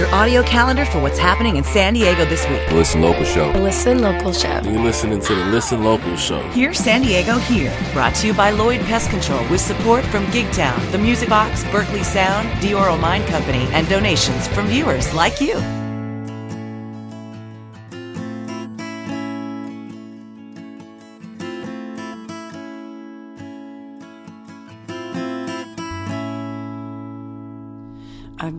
your 0.00 0.12
audio 0.14 0.42
calendar 0.42 0.86
for 0.86 0.98
what's 0.98 1.18
happening 1.18 1.56
in 1.56 1.62
San 1.62 1.92
Diego 1.92 2.24
this 2.24 2.48
week. 2.48 2.66
The 2.70 2.74
Listen 2.74 3.02
Local 3.02 3.22
Show. 3.22 3.52
The 3.52 3.60
Listen 3.60 4.00
Local 4.00 4.32
Show. 4.32 4.60
You're 4.64 4.82
listening 4.82 5.20
to 5.20 5.34
the 5.34 5.44
Listen 5.44 5.84
Local 5.84 6.16
Show. 6.16 6.40
Here, 6.52 6.72
San 6.72 7.02
Diego 7.02 7.36
Here, 7.36 7.70
brought 7.92 8.14
to 8.14 8.26
you 8.26 8.32
by 8.32 8.48
Lloyd 8.48 8.80
Pest 8.80 9.10
Control 9.10 9.46
with 9.50 9.60
support 9.60 10.02
from 10.06 10.24
Gigtown, 10.28 10.90
The 10.90 10.96
Music 10.98 11.28
Box, 11.28 11.64
Berkeley 11.64 12.02
Sound, 12.02 12.48
Dioro 12.62 12.98
Mine 12.98 13.26
Company, 13.26 13.68
and 13.72 13.86
donations 13.90 14.48
from 14.48 14.68
viewers 14.68 15.12
like 15.12 15.38
you. 15.38 15.89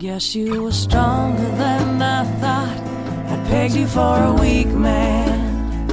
Guess 0.02 0.34
you 0.34 0.64
were 0.64 0.72
stronger 0.72 1.48
than 1.62 2.02
I 2.02 2.24
thought. 2.40 2.76
I 3.30 3.36
pegged 3.46 3.76
you 3.76 3.86
for 3.86 4.16
a 4.20 4.32
weak 4.32 4.66
man. 4.66 5.86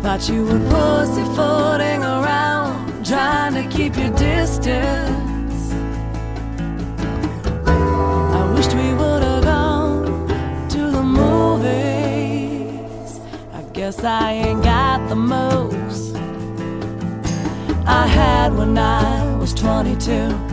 Thought 0.00 0.26
you 0.30 0.46
were 0.46 0.58
pussyfooting 0.70 2.02
around, 2.02 3.04
trying 3.04 3.52
to 3.60 3.68
keep 3.68 3.94
your 3.94 4.08
distance. 4.16 5.70
I 7.66 8.52
wished 8.54 8.72
we 8.72 8.94
would 8.94 9.22
have 9.22 9.44
gone 9.44 10.26
to 10.70 10.90
the 10.90 11.02
movies. 11.02 11.60
I 13.52 13.62
guess 13.74 14.02
I 14.02 14.32
ain't 14.32 14.64
got 14.64 15.06
the 15.10 15.16
moves 15.16 16.14
I 17.84 18.06
had 18.06 18.56
when 18.56 18.78
I 18.78 19.36
was 19.36 19.52
22. 19.52 20.47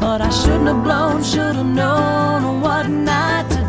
But 0.00 0.20
I 0.20 0.30
shouldn't 0.30 0.66
have 0.66 0.84
blown, 0.84 1.22
should 1.22 1.56
have 1.56 1.66
known 1.66 2.60
what 2.60 2.88
not 2.88 3.50
to 3.50 3.63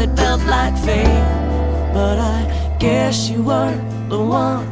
it 0.00 0.16
felt 0.16 0.42
like 0.46 0.76
fate. 0.78 1.24
But 1.92 2.18
I 2.18 2.76
guess 2.78 3.28
you 3.28 3.42
weren't 3.42 4.08
the 4.08 4.20
one. 4.20 4.66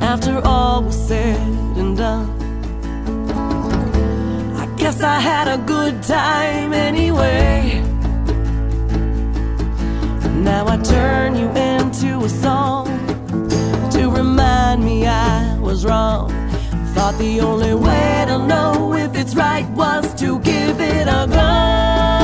After 0.00 0.40
all 0.44 0.82
was 0.82 0.96
said 1.08 1.40
and 1.80 1.96
done. 1.96 2.28
I 4.56 4.66
guess 4.76 5.02
I 5.02 5.20
had 5.20 5.46
a 5.48 5.58
good 5.58 6.02
time 6.02 6.72
anyway. 6.72 7.82
Now 10.50 10.66
I 10.66 10.76
turn 10.78 11.36
you 11.36 11.48
into 11.50 12.24
a 12.24 12.28
song 12.28 12.86
to 13.90 14.10
remind 14.10 14.84
me 14.84 15.06
I 15.06 15.58
was 15.58 15.84
wrong. 15.84 16.30
Thought 16.94 17.18
the 17.18 17.40
only 17.40 17.74
way 17.74 18.24
to 18.28 18.38
know 18.38 18.94
if 18.94 19.14
it's 19.16 19.34
right 19.34 19.68
was 19.70 20.14
to 20.14 20.38
give 20.40 20.80
it 20.80 21.06
a 21.06 21.26
go. 21.28 22.17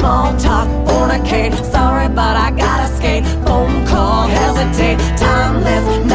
Small 0.00 0.34
talk, 0.38 0.66
fornicate. 0.88 1.52
Sorry, 1.70 2.08
but 2.08 2.34
I 2.34 2.50
gotta 2.52 2.88
skate. 2.96 3.22
Phone 3.44 3.86
call, 3.86 4.26
hesitate. 4.28 4.98
Timeless, 5.18 6.09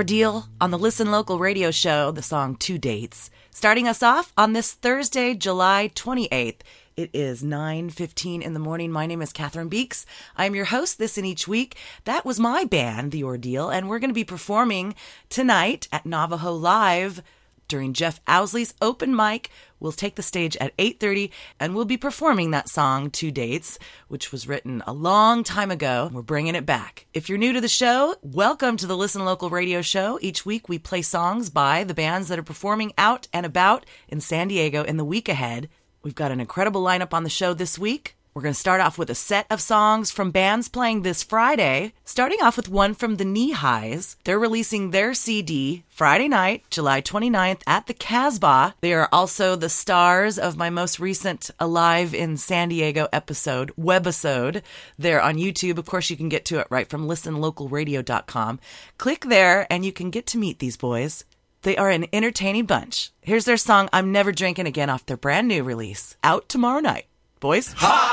Ordeal 0.00 0.48
on 0.62 0.70
the 0.70 0.78
Listen 0.78 1.10
Local 1.10 1.38
radio 1.38 1.70
show, 1.70 2.10
the 2.10 2.22
song 2.22 2.56
Two 2.56 2.78
Dates. 2.78 3.28
Starting 3.50 3.86
us 3.86 4.02
off 4.02 4.32
on 4.34 4.54
this 4.54 4.72
Thursday, 4.72 5.34
July 5.34 5.90
28th. 5.94 6.62
It 6.96 7.10
is 7.12 7.42
9:15 7.42 8.40
in 8.40 8.54
the 8.54 8.60
morning. 8.60 8.90
My 8.90 9.04
name 9.04 9.20
is 9.20 9.30
Catherine 9.30 9.68
Beeks. 9.68 10.06
I'm 10.38 10.54
your 10.54 10.64
host 10.64 10.96
this 10.96 11.18
and 11.18 11.26
each 11.26 11.46
week. 11.46 11.76
That 12.06 12.24
was 12.24 12.40
my 12.40 12.64
band, 12.64 13.12
The 13.12 13.24
Ordeal, 13.24 13.68
and 13.68 13.90
we're 13.90 13.98
going 13.98 14.08
to 14.08 14.14
be 14.14 14.24
performing 14.24 14.94
tonight 15.28 15.86
at 15.92 16.06
Navajo 16.06 16.54
Live 16.54 17.22
during 17.70 17.94
Jeff 17.94 18.20
Owsley's 18.26 18.74
open 18.82 19.16
mic. 19.16 19.48
We'll 19.78 19.92
take 19.92 20.16
the 20.16 20.22
stage 20.22 20.56
at 20.58 20.76
8:30 20.76 21.30
and 21.58 21.74
we'll 21.74 21.86
be 21.86 21.96
performing 21.96 22.50
that 22.50 22.68
song 22.68 23.08
Two 23.08 23.30
Dates, 23.30 23.78
which 24.08 24.30
was 24.30 24.46
written 24.46 24.82
a 24.86 24.92
long 24.92 25.42
time 25.42 25.70
ago. 25.70 26.10
We're 26.12 26.20
bringing 26.20 26.54
it 26.54 26.66
back. 26.66 27.06
If 27.14 27.30
you're 27.30 27.38
new 27.38 27.54
to 27.54 27.60
the 27.62 27.68
show, 27.68 28.16
welcome 28.20 28.76
to 28.76 28.86
the 28.86 28.96
Listen 28.96 29.24
Local 29.24 29.48
radio 29.48 29.80
show. 29.80 30.18
Each 30.20 30.44
week 30.44 30.68
we 30.68 30.78
play 30.78 31.00
songs 31.00 31.48
by 31.48 31.84
the 31.84 31.94
bands 31.94 32.28
that 32.28 32.38
are 32.38 32.42
performing 32.42 32.92
out 32.98 33.28
and 33.32 33.46
about 33.46 33.86
in 34.08 34.20
San 34.20 34.48
Diego 34.48 34.82
in 34.82 34.98
the 34.98 35.04
week 35.04 35.30
ahead. 35.30 35.70
We've 36.02 36.14
got 36.14 36.32
an 36.32 36.40
incredible 36.40 36.82
lineup 36.82 37.14
on 37.14 37.24
the 37.24 37.30
show 37.30 37.54
this 37.54 37.78
week. 37.78 38.16
We're 38.32 38.42
going 38.42 38.54
to 38.54 38.60
start 38.60 38.80
off 38.80 38.96
with 38.96 39.10
a 39.10 39.14
set 39.14 39.46
of 39.50 39.60
songs 39.60 40.12
from 40.12 40.30
bands 40.30 40.68
playing 40.68 41.02
this 41.02 41.24
Friday, 41.24 41.94
starting 42.04 42.40
off 42.40 42.56
with 42.56 42.68
one 42.68 42.94
from 42.94 43.16
the 43.16 43.24
Knee 43.24 43.50
Highs. 43.50 44.16
They're 44.22 44.38
releasing 44.38 44.90
their 44.90 45.14
CD 45.14 45.82
Friday 45.88 46.28
night, 46.28 46.62
July 46.70 47.02
29th 47.02 47.62
at 47.66 47.88
the 47.88 47.94
Casbah. 47.94 48.76
They 48.82 48.94
are 48.94 49.08
also 49.10 49.56
the 49.56 49.68
stars 49.68 50.38
of 50.38 50.56
my 50.56 50.70
most 50.70 51.00
recent 51.00 51.50
Alive 51.58 52.14
in 52.14 52.36
San 52.36 52.68
Diego 52.68 53.08
episode, 53.12 53.72
webisode. 53.76 54.62
They're 54.96 55.20
on 55.20 55.34
YouTube. 55.34 55.78
Of 55.78 55.86
course, 55.86 56.08
you 56.08 56.16
can 56.16 56.28
get 56.28 56.44
to 56.46 56.60
it 56.60 56.68
right 56.70 56.88
from 56.88 57.08
listenlocalradio.com. 57.08 58.60
Click 58.96 59.22
there 59.22 59.66
and 59.72 59.84
you 59.84 59.92
can 59.92 60.10
get 60.10 60.26
to 60.28 60.38
meet 60.38 60.60
these 60.60 60.76
boys. 60.76 61.24
They 61.62 61.76
are 61.76 61.90
an 61.90 62.06
entertaining 62.12 62.66
bunch. 62.66 63.10
Here's 63.22 63.44
their 63.44 63.56
song 63.56 63.88
I'm 63.92 64.12
Never 64.12 64.30
Drinking 64.30 64.66
Again 64.66 64.88
off 64.88 65.04
their 65.04 65.16
brand 65.16 65.48
new 65.48 65.64
release, 65.64 66.16
out 66.22 66.48
tomorrow 66.48 66.80
night. 66.80 67.06
Boys? 67.40 67.74
Hi, 67.76 68.09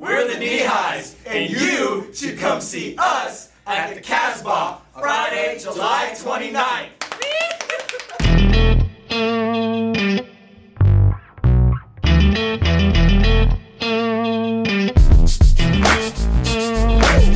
we're 0.00 0.26
the 0.26 0.38
Knee 0.38 0.60
and 1.26 1.50
you 1.50 2.08
should 2.14 2.38
come 2.38 2.62
see 2.62 2.96
us 2.96 3.52
at 3.66 3.94
the 3.94 4.00
Casbah 4.00 4.78
Friday, 4.98 5.58
July 5.58 6.12
29th. 6.14 6.88
Thank 12.32 12.94
you. 12.94 12.99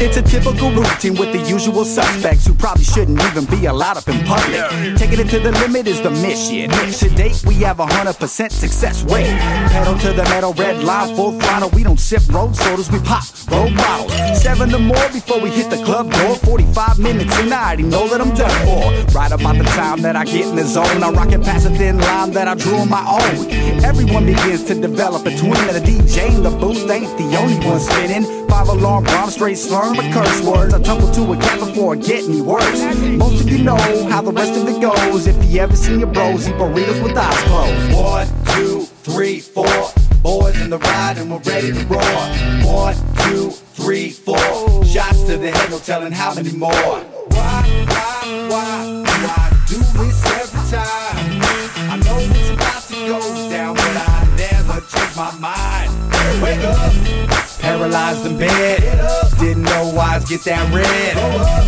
Interacting 0.05 1.15
with 1.15 1.33
the 1.33 1.41
usual 1.49 1.85
suspects 1.85 2.47
who 2.47 2.53
probably 2.55 2.85
shouldn't 2.85 3.19
even 3.25 3.47
be 3.47 3.65
allowed 3.67 3.97
up 3.97 4.07
in 4.07 4.23
public. 4.25 4.61
Taking 4.99 5.21
it 5.21 5.31
to 5.31 5.41
the 5.41 5.51
limit 5.53 5.87
is 5.87 6.03
the 6.03 6.11
mission. 6.11 6.69
To 6.71 7.09
date, 7.15 7.43
we 7.47 7.55
have 7.65 7.81
a 7.81 7.87
hundred 7.87 8.19
percent 8.19 8.53
success 8.53 9.03
rate. 9.05 9.33
Pedal 9.73 9.97
to 9.99 10.13
the 10.13 10.25
metal, 10.25 10.53
red 10.53 10.85
line, 10.85 11.17
full 11.17 11.41
throttle. 11.41 11.71
We 11.71 11.85
don't 11.85 11.99
sip 11.99 12.23
road 12.29 12.55
sodas, 12.55 12.91
we 12.91 12.99
pop 13.01 13.25
road 13.51 13.75
bottles. 13.77 14.13
Seven 14.43 14.75
or 14.75 14.79
more 14.79 15.09
before 15.09 15.41
we 15.41 15.49
hit 15.49 15.71
the 15.71 15.83
club 15.85 16.13
door. 16.13 16.37
45 16.37 16.99
minutes 16.99 17.35
and 17.39 17.53
I 17.53 17.69
already 17.69 17.85
know 17.85 18.07
that 18.09 18.21
I'm 18.21 18.35
done 18.35 18.67
for. 18.67 19.17
Right 19.17 19.33
about 19.33 19.57
the 19.57 19.65
time 19.65 20.03
that 20.03 20.17
I 20.17 20.25
get 20.25 20.47
in 20.47 20.57
the 20.57 20.65
zone, 20.65 21.03
I 21.03 21.11
rock 21.11 21.33
it 21.33 21.43
past 21.43 21.67
a 21.67 21.71
thin 21.71 21.99
line 21.99 22.31
that 22.33 22.47
I 22.47 22.55
drew 22.55 22.77
on 22.77 22.91
my 22.91 23.05
own. 23.09 23.51
Everyone 23.83 24.27
begins 24.27 24.65
to 24.65 24.75
develop 24.75 25.25
a 25.27 25.35
twin, 25.37 25.57
and 25.57 25.77
the 25.77 25.81
DJ 25.81 26.35
in 26.35 26.43
the 26.43 26.51
booth 26.51 26.91
ain't 26.91 27.17
the 27.17 27.37
only 27.39 27.59
one 27.67 27.81
spinning. 27.81 28.44
Five 28.49 28.69
alarm 28.69 29.05
bomb, 29.05 29.31
straight 29.31 29.59
slurring 29.59 29.97
with 29.97 30.13
curse 30.13 30.43
words. 30.43 30.75
I 30.75 30.81
tumble 30.81 31.11
to 31.13 31.33
a 31.33 31.37
cat 31.37 31.59
before 31.59 31.95
it 31.95 32.03
get 32.05 32.25
any 32.25 32.41
worse. 32.41 32.83
Most 33.03 33.43
of 33.43 33.51
you 33.51 33.63
know 33.63 33.77
how 34.09 34.23
the 34.23 34.33
rest 34.33 34.61
of 34.61 34.69
it 34.69 34.81
goes. 34.81 35.27
If 35.27 35.37
you 35.51 35.61
ever 35.61 35.77
seen 35.77 36.01
your 36.01 36.13
bros 36.13 36.49
eat 36.49 36.55
burritos 36.55 37.03
with 37.03 37.17
eyes 37.17 37.43
closed. 37.45 37.95
One, 37.95 38.27
two, 38.55 38.83
three, 39.03 39.41
four. 39.41 39.67
Boys 40.23 40.61
in 40.61 40.71
the 40.71 40.79
ride 40.79 41.19
and 41.19 41.31
we're 41.31 41.39
ready 41.41 41.73
to 41.73 41.85
roar. 41.87 42.01
One, 42.65 42.97
two, 43.25 43.51
three, 43.51 44.11
four. 44.11 44.39
Shots 44.85 45.25
to 45.25 45.37
the 45.37 45.51
head, 45.51 45.71
no 45.71 45.79
telling 45.79 46.13
how 46.13 46.35
many 46.35 46.53
more. 46.53 46.71
Why, 46.73 47.85
why, 47.89 48.47
why, 48.49 49.03
why 49.05 49.65
do 49.69 49.77
this 49.77 50.27
every 50.27 50.71
time? 50.79 51.04
Paralyzed 57.85 58.27
in 58.27 58.39
bed. 58.39 59.24
Didn't 59.45 59.65
know 59.65 59.99
I 60.01 60.21
get 60.21 60.43
that 60.45 60.73
red. 60.73 61.19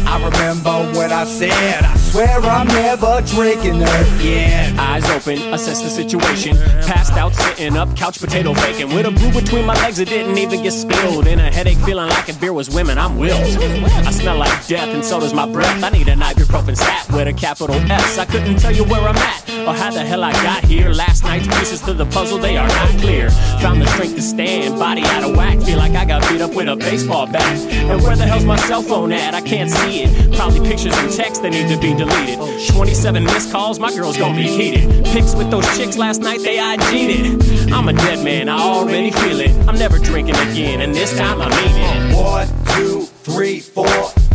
I 0.07 0.17
remember 0.17 0.99
what 0.99 1.13
I 1.13 1.27
said. 1.27 1.85
I 1.85 1.95
swear 1.99 2.41
I'm 2.41 2.67
never 2.69 3.21
drinking 3.27 3.83
again. 3.83 4.79
Eyes 4.79 5.05
open, 5.11 5.53
assess 5.53 5.83
the 5.83 5.91
situation. 5.91 6.57
Passed 6.89 7.13
out, 7.13 7.35
sitting 7.35 7.77
up, 7.77 7.95
couch 7.95 8.19
potato 8.19 8.55
faking. 8.55 8.95
With 8.95 9.05
a 9.05 9.11
brew 9.11 9.31
between 9.31 9.67
my 9.67 9.75
legs, 9.75 9.99
it 9.99 10.09
didn't 10.09 10.39
even 10.39 10.63
get 10.63 10.71
spilled. 10.73 11.27
In 11.27 11.39
a 11.39 11.53
headache, 11.53 11.77
feeling 11.85 12.09
like 12.09 12.31
a 12.31 12.33
beer 12.41 12.55
was 12.55 12.75
women, 12.75 12.97
I'm 12.97 13.19
willed. 13.19 13.43
I 13.43 14.11
smell 14.11 14.39
like 14.39 14.67
death, 14.67 14.89
and 14.89 15.05
so 15.05 15.21
does 15.21 15.35
my 15.35 15.47
breath. 15.47 15.85
I 15.85 15.91
need 15.91 16.09
an 16.09 16.21
ibuprofen 16.21 16.79
sat 16.79 17.13
with 17.13 17.29
a 17.29 17.35
capital 17.35 17.77
S. 17.93 18.17
I 18.17 18.25
couldn't 18.25 18.57
tell 18.57 18.73
you 18.73 18.85
where 18.85 19.03
I'm 19.03 19.17
at 19.17 19.51
or 19.69 19.75
how 19.75 19.91
the 19.91 20.03
hell 20.03 20.25
I 20.25 20.33
got 20.33 20.65
here. 20.65 20.95
Last 20.95 21.25
night's 21.25 21.47
pieces 21.47 21.83
to 21.83 21.93
the 21.93 22.07
puzzle, 22.07 22.39
they 22.39 22.57
are 22.57 22.69
not 22.69 22.89
clear. 23.01 23.29
Found 23.61 23.83
the 23.83 23.87
strength 23.89 24.15
to 24.15 24.23
stand, 24.23 24.79
body 24.79 25.03
out 25.03 25.25
of 25.25 25.37
whack. 25.37 25.61
Feel 25.61 25.77
like 25.77 25.93
I 25.93 26.07
got 26.07 26.27
beat 26.31 26.41
up 26.41 26.55
with 26.55 26.69
a 26.69 26.77
baseball 26.77 27.27
bat. 27.27 27.66
And 27.71 28.03
where 28.03 28.17
the 28.17 28.27
hell's 28.27 28.45
my 28.45 28.57
cell 28.57 28.83
phone 28.83 29.13
at? 29.13 29.35
I 29.35 29.41
can't 29.41 29.71
see 29.71 30.03
it. 30.03 30.35
Probably 30.37 30.61
pictures 30.61 30.97
and 30.97 31.13
texts 31.13 31.41
that 31.41 31.51
need 31.51 31.69
to 31.69 31.79
be 31.81 31.95
deleted. 31.95 32.39
27 32.69 33.25
missed 33.25 33.53
calls, 33.53 33.79
my 33.79 33.95
girl's 33.95 34.17
gonna 34.17 34.37
be 34.37 34.49
heated. 34.49 35.05
Pics 35.07 35.35
with 35.35 35.51
those 35.51 35.67
chicks 35.77 35.97
last 35.97 36.21
night, 36.21 36.41
they 36.41 36.59
IG'd 36.59 37.11
it. 37.11 37.73
I'm 37.73 37.89
a 37.89 37.93
dead 37.93 38.25
man, 38.25 38.49
I 38.49 38.59
already 38.59 39.11
feel 39.11 39.41
it. 39.41 39.51
I'm 39.69 39.79
never 39.79 39.99
drinking 39.99 40.37
again, 40.37 40.81
and 40.81 40.95
this 40.95 41.17
time 41.17 41.41
I 41.41 41.49
mean 41.49 42.13
it. 42.13 42.17
One, 42.17 42.49
two, 42.77 43.03
three, 43.23 43.61
four. 43.61 43.87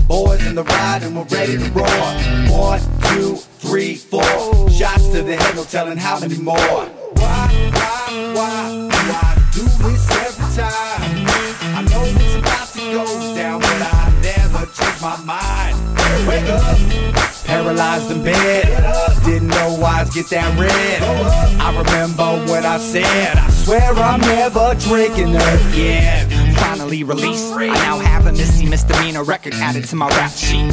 Boys 0.08 0.46
in 0.46 0.56
the 0.56 0.64
ride 0.64 1.04
and 1.04 1.16
we're 1.16 1.24
ready 1.26 1.58
to 1.58 1.70
roar. 1.72 1.88
One, 2.50 2.82
two, 3.14 3.36
three, 3.60 3.96
four. 3.96 4.22
Shots 4.70 5.08
to 5.10 5.22
the 5.24 5.38
head, 5.38 5.56
no 5.56 5.64
telling 5.64 5.98
how 5.98 6.20
many 6.20 6.38
more. 6.38 6.58
Why, 6.58 7.72
why, 7.72 8.34
why, 8.36 8.90
why 8.92 9.36
do 9.54 9.64
this 9.64 10.12
every 10.12 10.56
time? 10.62 11.28
I 11.78 11.82
know 11.90 12.31
it's 12.92 13.02
about 13.02 13.08
to 13.08 13.28
go 13.28 13.36
down, 13.36 13.60
but 13.60 13.82
I 13.82 14.20
never 14.22 14.66
change 14.72 15.02
my 15.02 15.18
mind. 15.24 15.78
Wake 16.28 16.50
up, 16.50 16.78
paralyzed 17.46 18.12
in 18.12 18.24
bed. 18.24 18.66
Didn't 19.26 19.48
know 19.50 19.78
why 19.80 20.02
I 20.02 20.06
get 20.06 20.28
that 20.30 20.58
red. 20.60 21.02
I 21.60 21.70
remember 21.78 22.52
what 22.52 22.66
I 22.66 22.78
said. 22.78 23.38
I 23.38 23.50
swear 23.50 23.94
I'm 23.94 24.20
never 24.22 24.76
drinking 24.80 25.36
again. 25.36 26.30
Finally 26.92 27.04
released. 27.06 27.54
I 27.54 27.68
now 27.68 28.00
have 28.00 28.26
a 28.26 28.34
missy 28.34 28.66
misdemeanor 28.66 29.24
record 29.24 29.54
added 29.54 29.86
to 29.86 29.96
my 29.96 30.10
rap 30.10 30.32
sheet. 30.32 30.70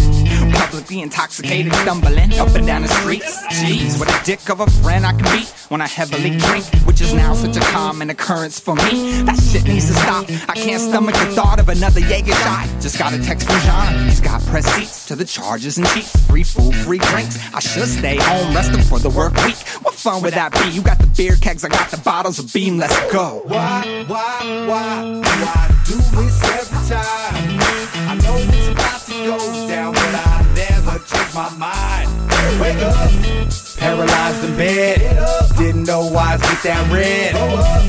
Publicly 0.52 1.00
intoxicated, 1.00 1.72
stumbling 1.74 2.36
up 2.40 2.48
and 2.56 2.66
down 2.66 2.82
the 2.82 2.88
streets. 2.88 3.40
Jeez, 3.46 4.00
what 4.00 4.08
a 4.10 4.24
dick 4.24 4.50
of 4.50 4.58
a 4.58 4.68
friend 4.82 5.06
I 5.06 5.12
can 5.12 5.22
be 5.38 5.46
when 5.68 5.80
I 5.80 5.86
heavily 5.86 6.36
drink, 6.36 6.64
which 6.86 7.00
is 7.00 7.14
now 7.14 7.34
such 7.34 7.56
a 7.56 7.60
common 7.60 8.10
occurrence 8.10 8.58
for 8.58 8.74
me. 8.74 9.22
That 9.22 9.38
shit 9.38 9.64
needs 9.64 9.86
to 9.86 9.92
stop. 9.92 10.24
I 10.48 10.54
can't 10.54 10.82
stomach 10.82 11.14
the 11.14 11.26
thought 11.36 11.60
of 11.60 11.68
another 11.68 12.00
Jaeger 12.00 12.32
shot. 12.32 12.66
Just 12.80 12.98
got 12.98 13.12
a 13.12 13.22
text 13.22 13.46
from 13.46 13.60
John. 13.60 14.04
He's 14.06 14.20
got 14.20 14.42
press 14.46 14.66
seats 14.74 15.06
to 15.06 15.14
the 15.14 15.24
Chargers 15.24 15.78
and 15.78 15.86
Chiefs. 15.88 16.16
Free 16.26 16.42
food, 16.42 16.74
free 16.74 16.98
drinks. 16.98 17.38
I 17.54 17.60
should 17.60 17.86
stay 17.86 18.16
home, 18.16 18.54
resting 18.56 18.82
for 18.82 18.98
the 18.98 19.10
work 19.10 19.34
week. 19.44 19.58
What 19.82 19.94
fun 19.94 20.22
would 20.22 20.34
that 20.34 20.52
be? 20.52 20.70
You 20.70 20.82
got 20.82 20.98
the 20.98 21.06
beer 21.06 21.36
kegs, 21.36 21.64
I 21.64 21.68
got 21.68 21.92
the 21.92 21.98
bottles 21.98 22.40
of 22.40 22.52
beam. 22.52 22.76
Let's 22.78 23.12
go. 23.12 23.42
Why, 23.44 24.04
why, 24.08 24.66
why, 24.66 25.20
why 25.22 25.78
do 25.86 26.07
this 26.12 26.42
every 26.44 26.88
time? 26.88 27.58
I 28.08 28.14
know 28.22 28.36
it's 28.36 28.68
about 28.68 29.00
to 29.06 29.12
go 29.12 29.38
down, 29.68 29.92
but 29.92 30.14
I 30.14 30.46
never 30.54 30.98
change 31.04 31.34
my 31.34 31.50
mind. 31.56 32.08
Wake 32.60 32.82
up, 32.82 33.10
paralyzed 33.76 34.44
in 34.44 34.56
bed. 34.56 34.98
Didn't 35.56 35.84
know 35.84 36.08
I 36.16 36.36
get 36.38 36.62
that 36.64 36.90
red. 36.92 37.34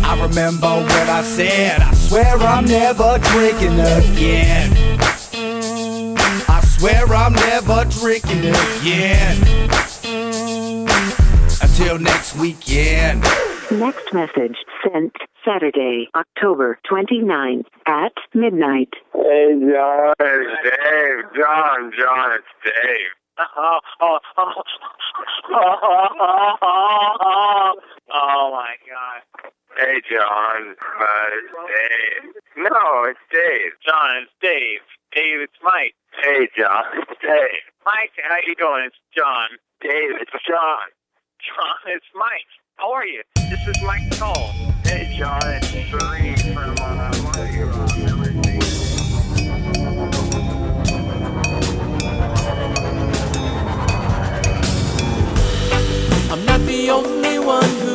I 0.04 0.21
remember 0.21 0.68
what 0.68 1.10
I 1.10 1.21
said. 1.24 1.81
I 1.81 1.94
swear 1.94 2.38
I'm 2.38 2.66
never 2.66 3.19
drinking 3.31 3.80
again. 3.80 5.00
I 6.48 6.62
swear 6.77 7.06
I'm 7.07 7.33
never 7.33 7.86
drinking 7.86 8.45
again. 8.50 9.38
Until 11.62 12.00
next 12.00 12.36
weekend. 12.36 13.24
Next 13.71 14.13
message 14.16 14.57
sent 14.83 15.13
Saturday, 15.45 16.10
October 16.16 16.80
29th 16.89 17.68
at 17.86 18.13
midnight. 18.33 18.89
Hey, 19.13 19.60
John, 19.62 20.13
it's 20.19 20.63
Dave. 20.63 21.24
John, 21.38 21.92
John, 21.95 22.31
it's 22.33 22.48
Dave. 22.66 23.13
Oh, 23.38 23.80
oh, 24.01 24.19
oh, 24.42 24.63
oh 28.12 28.51
my 28.51 28.74
God. 28.89 29.21
Hey, 29.78 30.02
John, 30.09 30.76
uh, 30.99 31.28
it's 31.38 31.54
Dave. 31.69 32.33
No, 32.57 33.04
it's 33.04 33.19
Dave. 33.31 33.71
John, 33.85 34.23
it's 34.23 34.31
Dave. 34.42 34.81
Dave, 35.14 35.42
it's 35.42 35.59
Mike. 35.61 35.94
Hey, 36.23 36.49
John, 36.57 36.85
it's 36.95 37.21
Dave. 37.21 37.64
Mike, 37.85 38.11
how 38.28 38.38
you 38.47 38.56
doing? 38.56 38.85
It's 38.88 38.97
John. 39.16 39.49
Dave, 39.80 40.18
it's 40.19 40.31
John. 40.47 40.90
John, 41.40 41.78
it's 41.85 42.06
Mike. 42.16 42.49
How 42.80 42.94
are 42.94 43.06
you? 43.06 43.21
This 43.36 43.59
is 43.68 43.76
Mike 43.83 44.09
Cole. 44.18 44.52
Hey, 44.86 45.14
John, 45.18 45.42
it's 45.44 45.68
Serene 45.68 46.38
from 46.54 46.78
uh, 46.80 47.12
everything. 47.36 48.62
I'm 56.31 56.45
not 56.45 56.62
the 56.62 56.90
only 56.90 57.40
one 57.40 57.69
who 57.81 57.89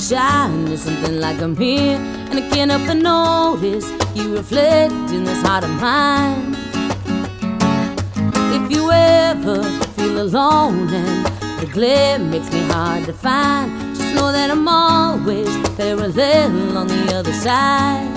Shine 0.00 0.66
is 0.68 0.80
something 0.82 1.20
like 1.20 1.40
a 1.42 1.46
mirror. 1.46 2.00
And 2.30 2.38
I 2.38 2.48
can't 2.50 2.70
help 2.70 2.86
but 2.86 2.96
notice 2.96 3.86
you 4.14 4.34
reflect 4.34 4.92
in 5.12 5.24
this 5.24 5.42
heart 5.42 5.62
of 5.62 5.70
mine. 5.78 6.56
If 8.56 8.70
you 8.72 8.90
ever 8.90 9.62
feel 9.96 10.22
alone 10.22 10.88
and 10.92 11.26
the 11.60 11.66
glare 11.66 12.18
makes 12.18 12.50
me 12.50 12.62
hard 12.72 13.04
to 13.06 13.12
find, 13.12 13.94
just 13.94 14.14
know 14.14 14.32
that 14.32 14.50
I'm 14.50 14.66
always 14.66 15.48
parallel 15.76 16.78
on 16.78 16.86
the 16.88 17.14
other 17.18 17.34
side. 17.34 18.08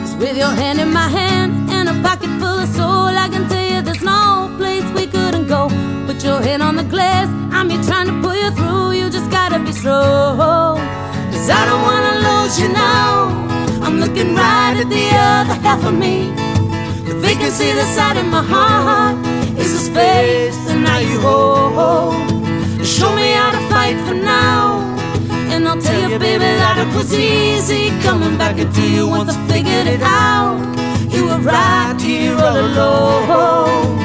'Cause 0.00 0.14
with 0.16 0.36
your 0.38 0.54
hand 0.62 0.78
in 0.78 0.92
my 0.92 1.08
hand 1.08 1.70
and 1.70 1.88
a 1.88 1.94
pocket 2.08 2.30
full 2.40 2.58
of 2.64 2.68
soul, 2.68 3.12
I 3.24 3.28
can 3.28 3.48
tell 3.48 3.66
you 3.72 3.82
there's 3.82 4.02
no 4.02 4.48
place 4.58 4.86
we 4.94 5.06
couldn't 5.06 5.48
go. 5.48 5.68
Put 6.06 6.22
your 6.22 6.40
hand 6.40 6.62
on 6.62 6.76
the 6.76 6.84
glass, 6.94 7.28
I'm 7.62 7.70
here 7.70 7.82
trying 7.84 8.08
to 8.08 8.20
pull 8.20 8.34
you 8.34 8.50
through. 8.50 8.90
You 8.98 9.08
just 9.08 9.30
gotta 9.30 9.60
be 9.60 9.70
strong. 9.70 10.78
Cause 11.30 11.48
I 11.48 11.64
don't 11.64 11.82
wanna 11.88 12.14
lose 12.26 12.58
you 12.58 12.68
now. 12.70 13.28
I'm 13.84 14.00
looking 14.00 14.34
right 14.34 14.74
at 14.82 14.88
the 14.90 15.06
other 15.30 15.54
half 15.62 15.84
of 15.84 15.94
me. 15.94 16.32
The 17.06 17.14
vacancy 17.20 17.70
that's 17.70 17.96
out 17.98 18.16
in 18.16 18.28
my 18.30 18.42
heart 18.42 19.16
is 19.56 19.70
the 19.74 19.78
space 19.78 20.56
that 20.66 20.76
now 20.76 20.98
you 20.98 21.20
hold. 21.20 22.84
Show 22.84 23.14
me 23.14 23.30
how 23.30 23.52
to 23.52 23.62
fight 23.70 23.96
for 24.08 24.14
now. 24.14 24.80
And 25.52 25.68
I'll 25.68 25.80
tell 25.80 26.10
you, 26.10 26.18
baby, 26.18 26.50
that 26.62 26.78
it 26.78 26.92
was 26.96 27.14
easy 27.14 27.90
coming 28.02 28.36
back 28.36 28.58
into 28.58 28.82
you 28.90 29.06
once 29.06 29.30
I 29.30 29.46
figured 29.46 29.86
it 29.86 30.02
out. 30.02 30.58
You 31.14 31.26
were 31.26 31.38
right 31.38 31.94
here 32.00 32.34
all 32.34 32.56
alone. 32.58 34.01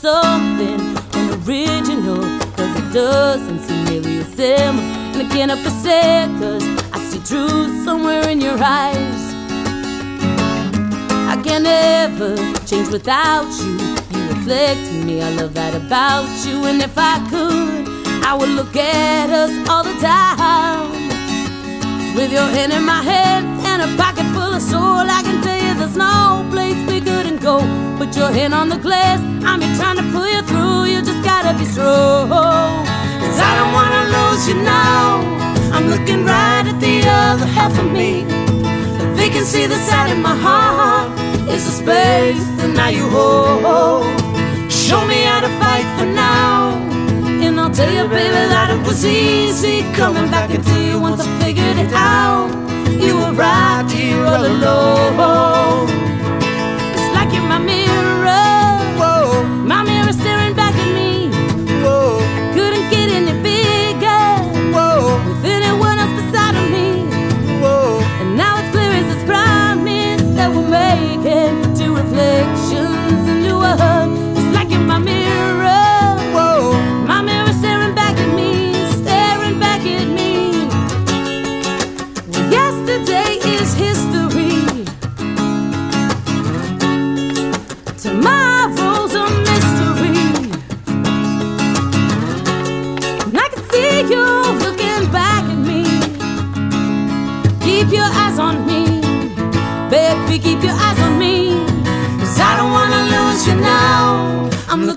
Something 0.00 0.80
unoriginal? 1.12 2.22
Cause 2.56 2.72
it 2.80 2.92
doesn't 2.92 3.60
seem 3.60 3.84
really 3.86 4.22
similar. 4.22 4.98
And 5.40 5.52
I 5.52 5.62
but 5.62 5.70
stare 5.70 6.26
cause 6.40 6.64
I 6.92 6.98
see 6.98 7.20
truth 7.20 7.84
somewhere 7.84 8.28
in 8.28 8.40
your 8.40 8.58
eyes. 8.60 9.22
I 11.32 11.40
can't 11.44 11.66
ever 11.66 12.36
change 12.66 12.88
without 12.88 13.48
you. 13.60 13.78
You 14.14 14.28
reflect 14.34 14.92
me, 15.06 15.22
I 15.22 15.30
love 15.30 15.54
that 15.54 15.74
about 15.74 16.28
you. 16.44 16.64
And 16.66 16.82
if 16.82 16.94
I 16.96 17.18
could, 17.30 17.88
I 18.24 18.34
would 18.34 18.50
look 18.50 18.74
at 18.76 19.30
us 19.30 19.52
all 19.68 19.84
the 19.84 19.94
time. 20.00 20.90
With 22.16 22.32
your 22.32 22.48
hand 22.56 22.72
in 22.72 22.84
my 22.84 23.02
hand 23.02 23.46
and 23.70 23.82
a 23.82 23.96
pocket 23.96 24.26
full 24.34 24.54
of 24.54 24.62
soul, 24.62 25.06
I 25.18 25.22
can 25.22 25.40
you 25.42 25.57
there's 25.88 25.96
no 25.96 26.46
place 26.50 26.76
we 26.86 27.00
couldn't 27.00 27.40
go. 27.40 27.58
Put 27.96 28.16
your 28.16 28.30
hand 28.30 28.54
on 28.54 28.68
the 28.68 28.76
glass, 28.76 29.20
I'm 29.44 29.60
here 29.60 29.74
trying 29.76 29.96
to 29.96 30.02
pull 30.12 30.28
you 30.28 30.42
through. 30.42 30.84
You 30.84 31.02
just 31.02 31.22
gotta 31.24 31.56
be 31.58 31.64
strong. 31.64 32.28
Cause 32.28 33.38
I 33.40 33.52
don't 33.58 33.72
wanna 33.72 34.02
lose 34.16 34.48
you 34.48 34.56
now. 34.62 35.20
I'm 35.72 35.88
looking 35.88 36.24
right 36.24 36.66
at 36.66 36.78
the 36.80 36.96
other 37.08 37.46
half 37.46 37.78
of 37.78 37.90
me. 37.90 38.24
They 39.16 39.30
can 39.30 39.44
see 39.44 39.66
the 39.66 39.76
side 39.76 40.10
of 40.12 40.18
my 40.18 40.36
heart. 40.36 41.10
It's 41.48 41.66
a 41.66 41.72
space 41.82 42.44
that 42.58 42.70
now 42.74 42.88
you 42.88 43.08
hold. 43.08 44.04
Show 44.70 45.06
me 45.06 45.22
how 45.22 45.40
to 45.40 45.50
fight 45.60 45.88
for 45.98 46.06
now. 46.06 46.76
And 47.44 47.58
I'll 47.58 47.70
tell 47.70 47.92
you, 47.92 48.08
baby, 48.08 48.42
that 48.52 48.70
it 48.70 48.86
was 48.86 49.04
easy 49.06 49.82
coming 49.94 50.30
back 50.30 50.50
into 50.50 50.74
you 50.82 51.00
once 51.00 51.20
I 51.20 51.26
figured 51.40 51.78
it 51.78 51.92
out. 51.92 52.67
You 52.98 53.16
were 53.16 53.32
right 53.32 53.88
here 53.90 54.24
all 54.24 54.44
alone. 54.44 56.07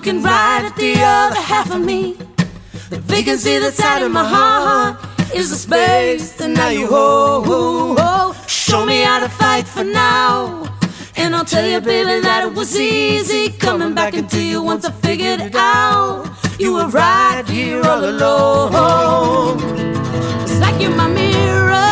looking 0.04 0.20
right 0.20 0.64
at 0.64 0.74
the 0.74 0.94
other 0.98 1.40
half 1.40 1.72
of 1.72 1.80
me. 1.80 2.14
The 2.90 2.98
vacancy 2.98 3.60
that's 3.60 3.78
out 3.78 4.02
of 4.02 4.10
my 4.10 4.24
heart 4.24 4.96
is 5.32 5.50
the 5.50 5.56
space 5.56 6.32
that 6.38 6.48
now 6.48 6.70
you 6.70 6.88
hold. 6.88 8.36
Show 8.48 8.84
me 8.84 9.02
how 9.02 9.20
to 9.20 9.28
fight 9.28 9.64
for 9.64 9.84
now. 9.84 10.64
And 11.14 11.36
I'll 11.36 11.44
tell 11.44 11.68
you, 11.68 11.80
baby, 11.80 12.20
that 12.20 12.48
it 12.48 12.52
was 12.52 12.76
easy 12.76 13.50
coming 13.50 13.94
back 13.94 14.14
into 14.14 14.42
you 14.42 14.60
once 14.60 14.84
I 14.84 14.90
figured 14.90 15.40
it 15.40 15.54
out. 15.54 16.28
You 16.58 16.72
were 16.74 16.88
right 16.88 17.44
here 17.46 17.80
all 17.84 18.04
alone. 18.04 19.60
It's 20.42 20.58
like 20.58 20.80
you're 20.82 20.96
my 20.96 21.06
mirror. 21.06 21.91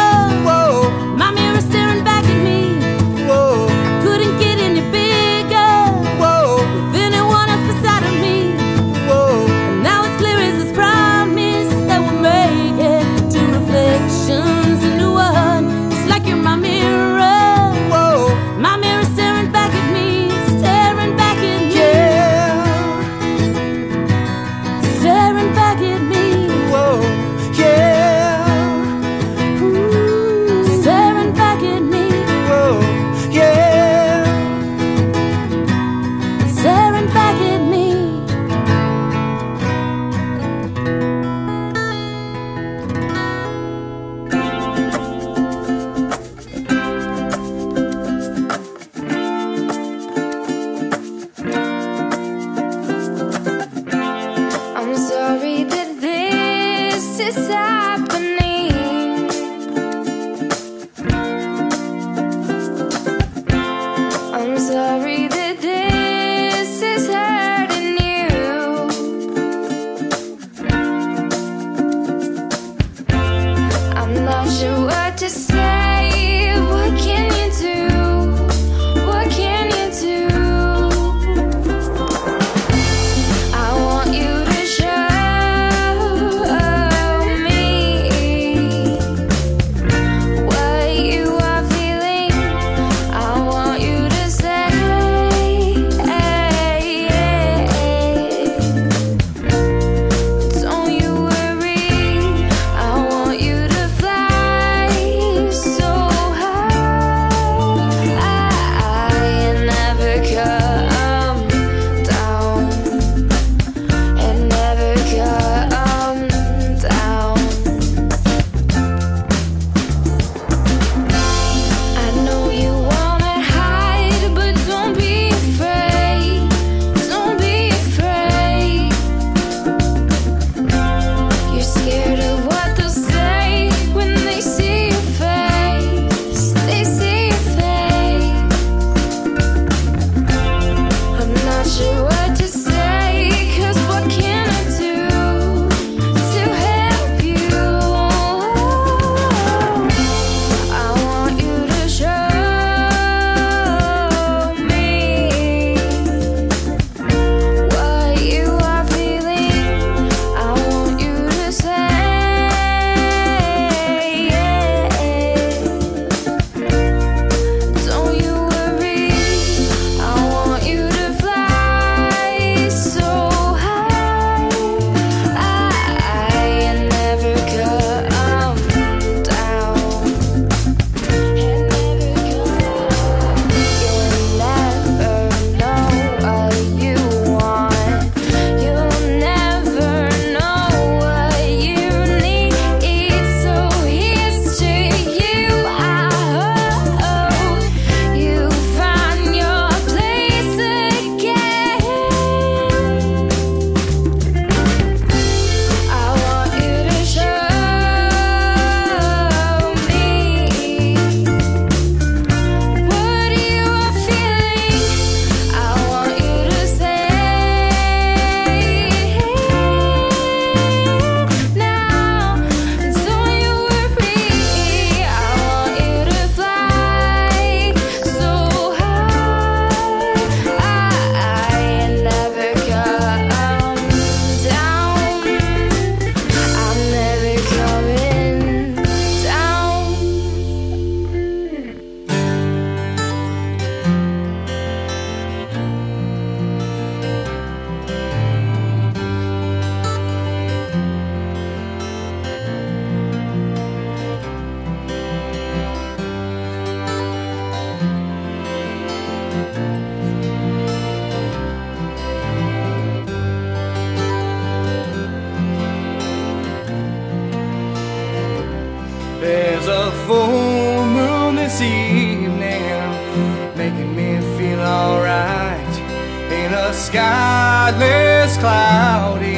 Less 276.95 278.37
cloudy. 278.39 279.37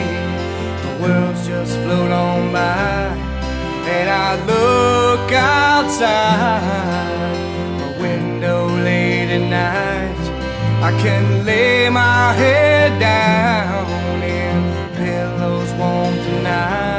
The 0.82 1.02
world's 1.02 1.46
just 1.46 1.76
float 1.80 2.10
on 2.10 2.52
by, 2.52 3.16
and 3.86 4.08
I 4.08 4.36
look 4.46 5.32
outside 5.32 6.62
my 7.78 7.98
window 8.00 8.66
late 8.68 9.30
at 9.30 9.50
night. 9.50 10.22
I 10.82 10.90
can 11.02 11.44
lay 11.44 11.88
my 11.88 12.32
head 12.32 12.98
down 12.98 14.22
in 14.22 14.94
pillows 14.96 15.72
warm 15.74 16.14
tonight. 16.14 16.91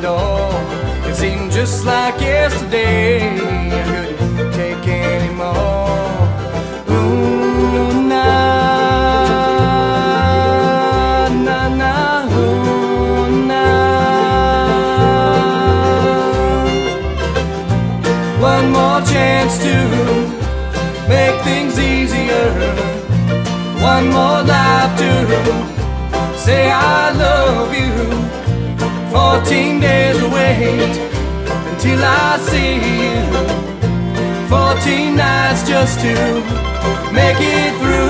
Door. 0.00 0.50
It 1.08 1.14
seemed 1.14 1.52
just 1.52 1.84
like 1.84 2.20
yesterday. 2.20 3.20
I 3.20 3.82
couldn't 3.84 4.52
take 4.52 4.86
anymore. 4.88 6.18
Ooh, 6.88 8.08
na 8.08 8.28
na 11.46 11.68
na, 11.80 11.94
ooh, 12.38 13.46
na. 13.50 13.64
One 18.40 18.70
more 18.72 19.00
chance 19.02 19.58
to 19.66 19.74
make 21.08 21.36
things 21.42 21.78
easier. 21.78 22.48
One 23.82 24.08
more 24.08 24.42
life 24.42 24.92
to 25.02 25.10
say 26.36 26.70
I 26.70 27.12
love 27.12 27.74
you. 27.74 27.99
Until 30.62 32.00
I 32.04 32.36
see 32.38 32.74
you. 33.00 33.22
Fourteen 34.46 35.16
nights 35.16 35.66
just 35.66 36.00
to 36.00 36.14
make 37.14 37.38
it 37.40 37.72
through. 37.80 38.09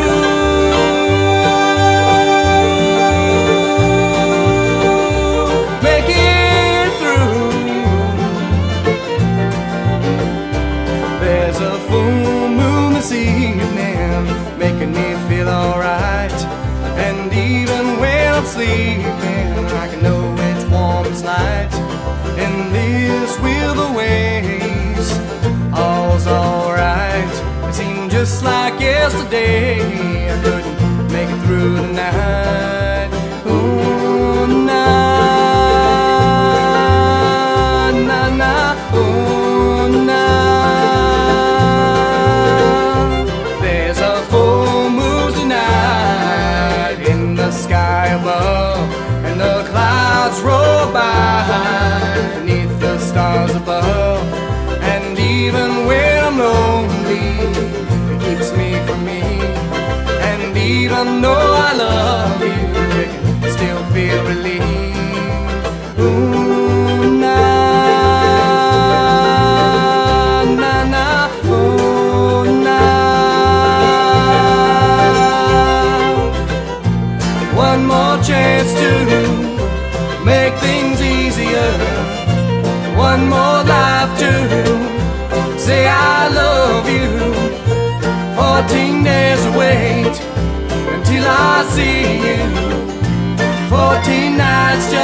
Just 28.21 28.45
like 28.45 28.79
yesterday, 28.79 30.31
I 30.31 30.43
couldn't 30.43 31.11
make 31.11 31.31
it 31.31 31.41
through 31.47 31.77
the 31.77 31.93
night. 31.95 32.50
I 61.01 61.21
love 61.23 61.50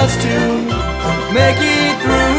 just 0.00 0.20
to 0.20 0.38
make 1.32 1.56
it 1.58 2.02
through. 2.02 2.35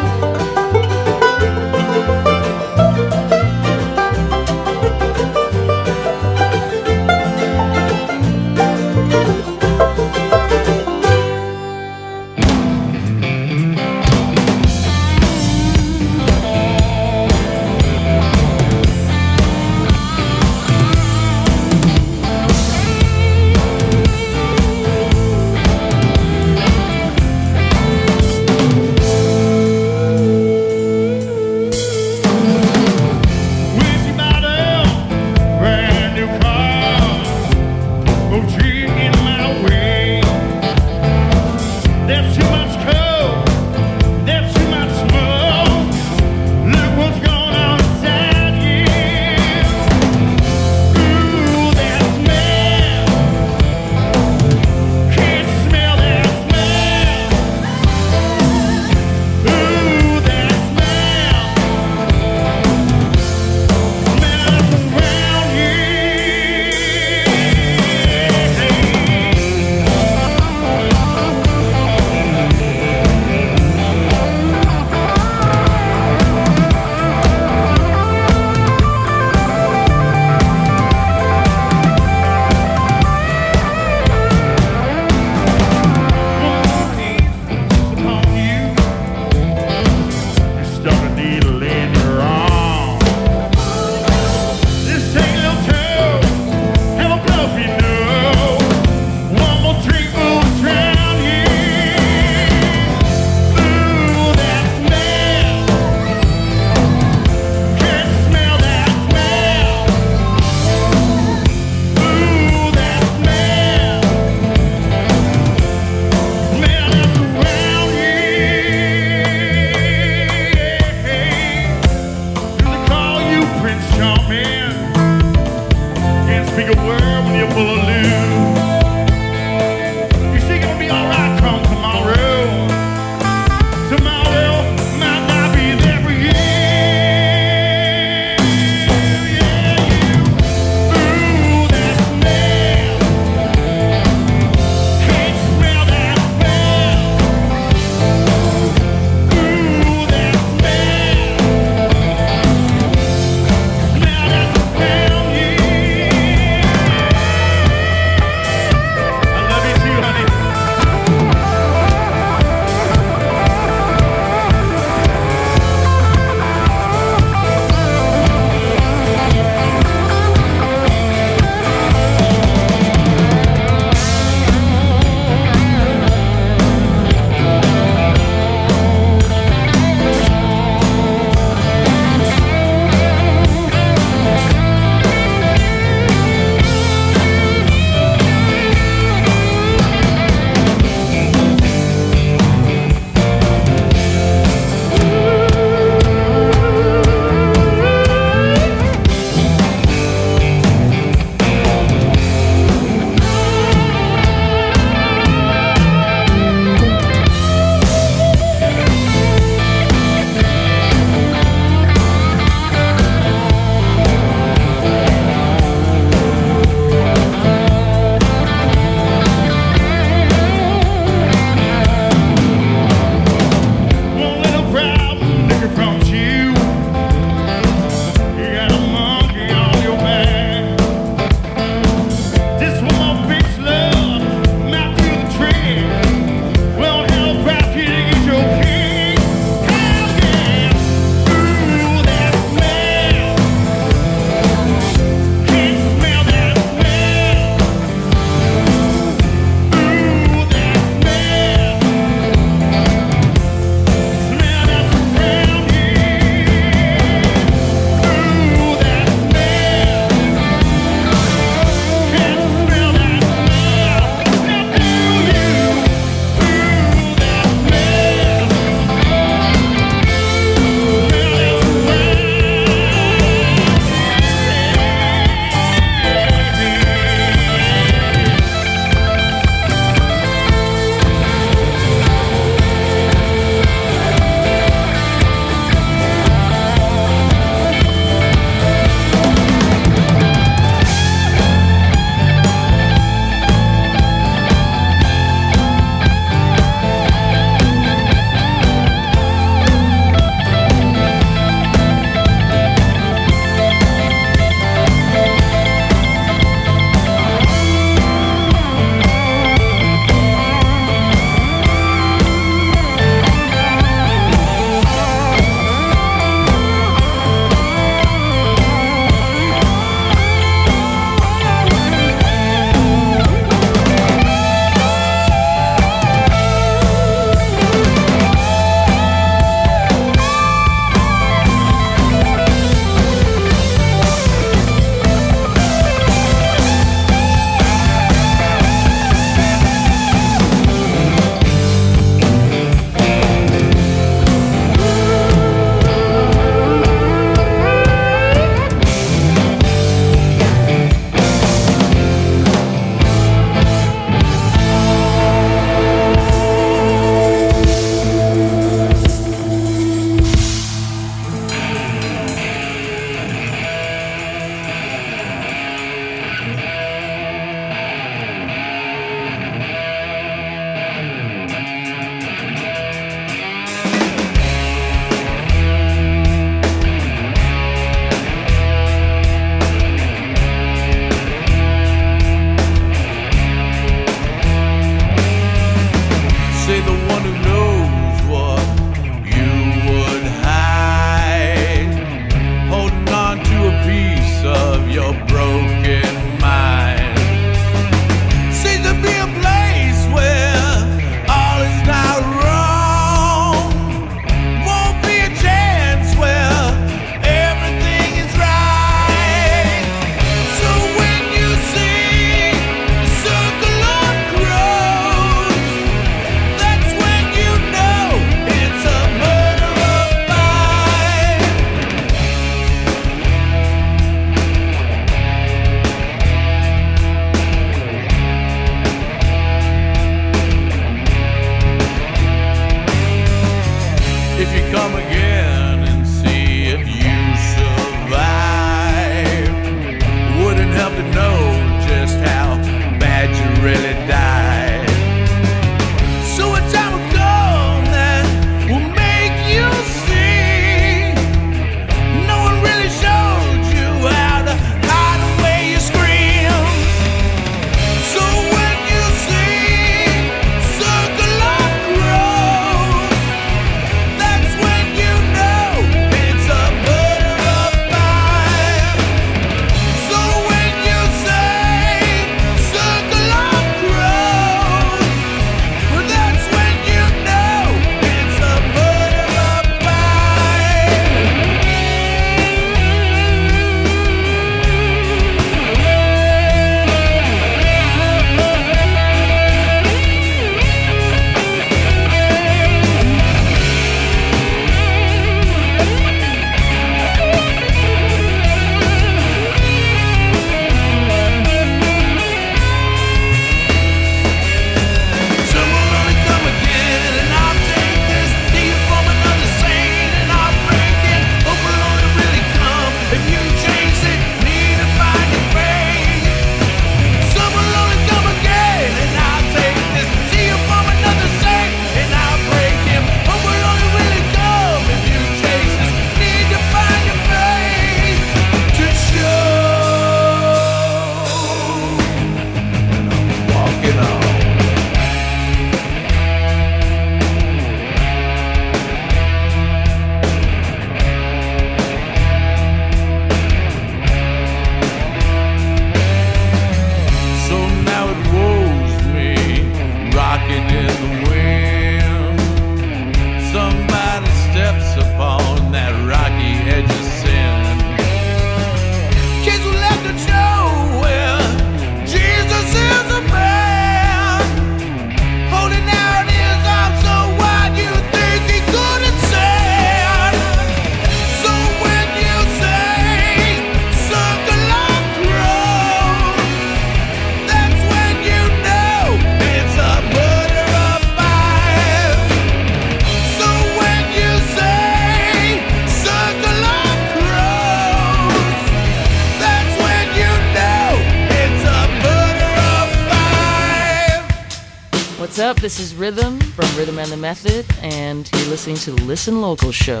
Method, 597.20 597.66
and 597.82 598.30
you're 598.32 598.48
listening 598.48 598.76
to 598.76 598.92
the 598.92 599.02
Listen 599.02 599.40
Local 599.40 599.72
Show. 599.72 600.00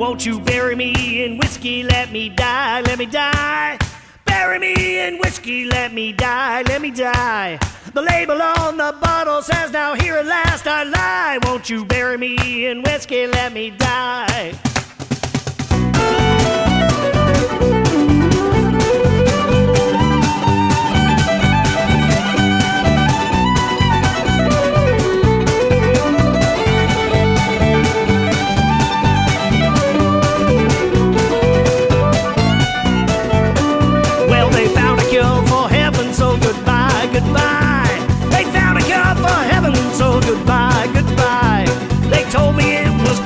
Won't 0.00 0.24
you 0.24 0.40
bury 0.40 0.74
me 0.74 1.24
in 1.24 1.36
whiskey? 1.36 1.82
Let 1.82 2.10
me 2.10 2.30
die, 2.30 2.80
let 2.80 2.98
me 2.98 3.04
die. 3.04 3.76
Bury 4.24 4.58
me 4.58 4.98
in 4.98 5.18
whiskey, 5.18 5.66
let 5.66 5.92
me 5.92 6.10
die, 6.10 6.62
let 6.62 6.80
me 6.80 6.90
die. 6.90 7.58
The 7.92 8.00
label 8.00 8.40
on 8.40 8.78
the 8.78 8.96
bottle 8.98 9.42
says, 9.42 9.72
Now 9.72 9.92
here 9.92 10.16
at 10.16 10.24
last 10.24 10.66
I 10.66 10.84
lie. 10.84 11.38
Won't 11.42 11.68
you 11.68 11.84
bury 11.84 12.16
me 12.16 12.64
in 12.64 12.82
whiskey? 12.82 13.26
Let 13.26 13.52
me 13.52 13.72
die. 13.72 14.69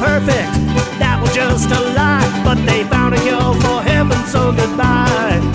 perfect, 0.04 0.52
that 1.00 1.18
was 1.20 1.34
just 1.34 1.70
a 1.70 1.80
lie. 1.96 2.28
But 2.44 2.58
they 2.66 2.84
found 2.84 3.14
a 3.14 3.20
cure 3.20 3.54
for 3.62 3.82
heaven. 3.82 4.18
so 4.26 4.52
goodbye. 4.52 5.53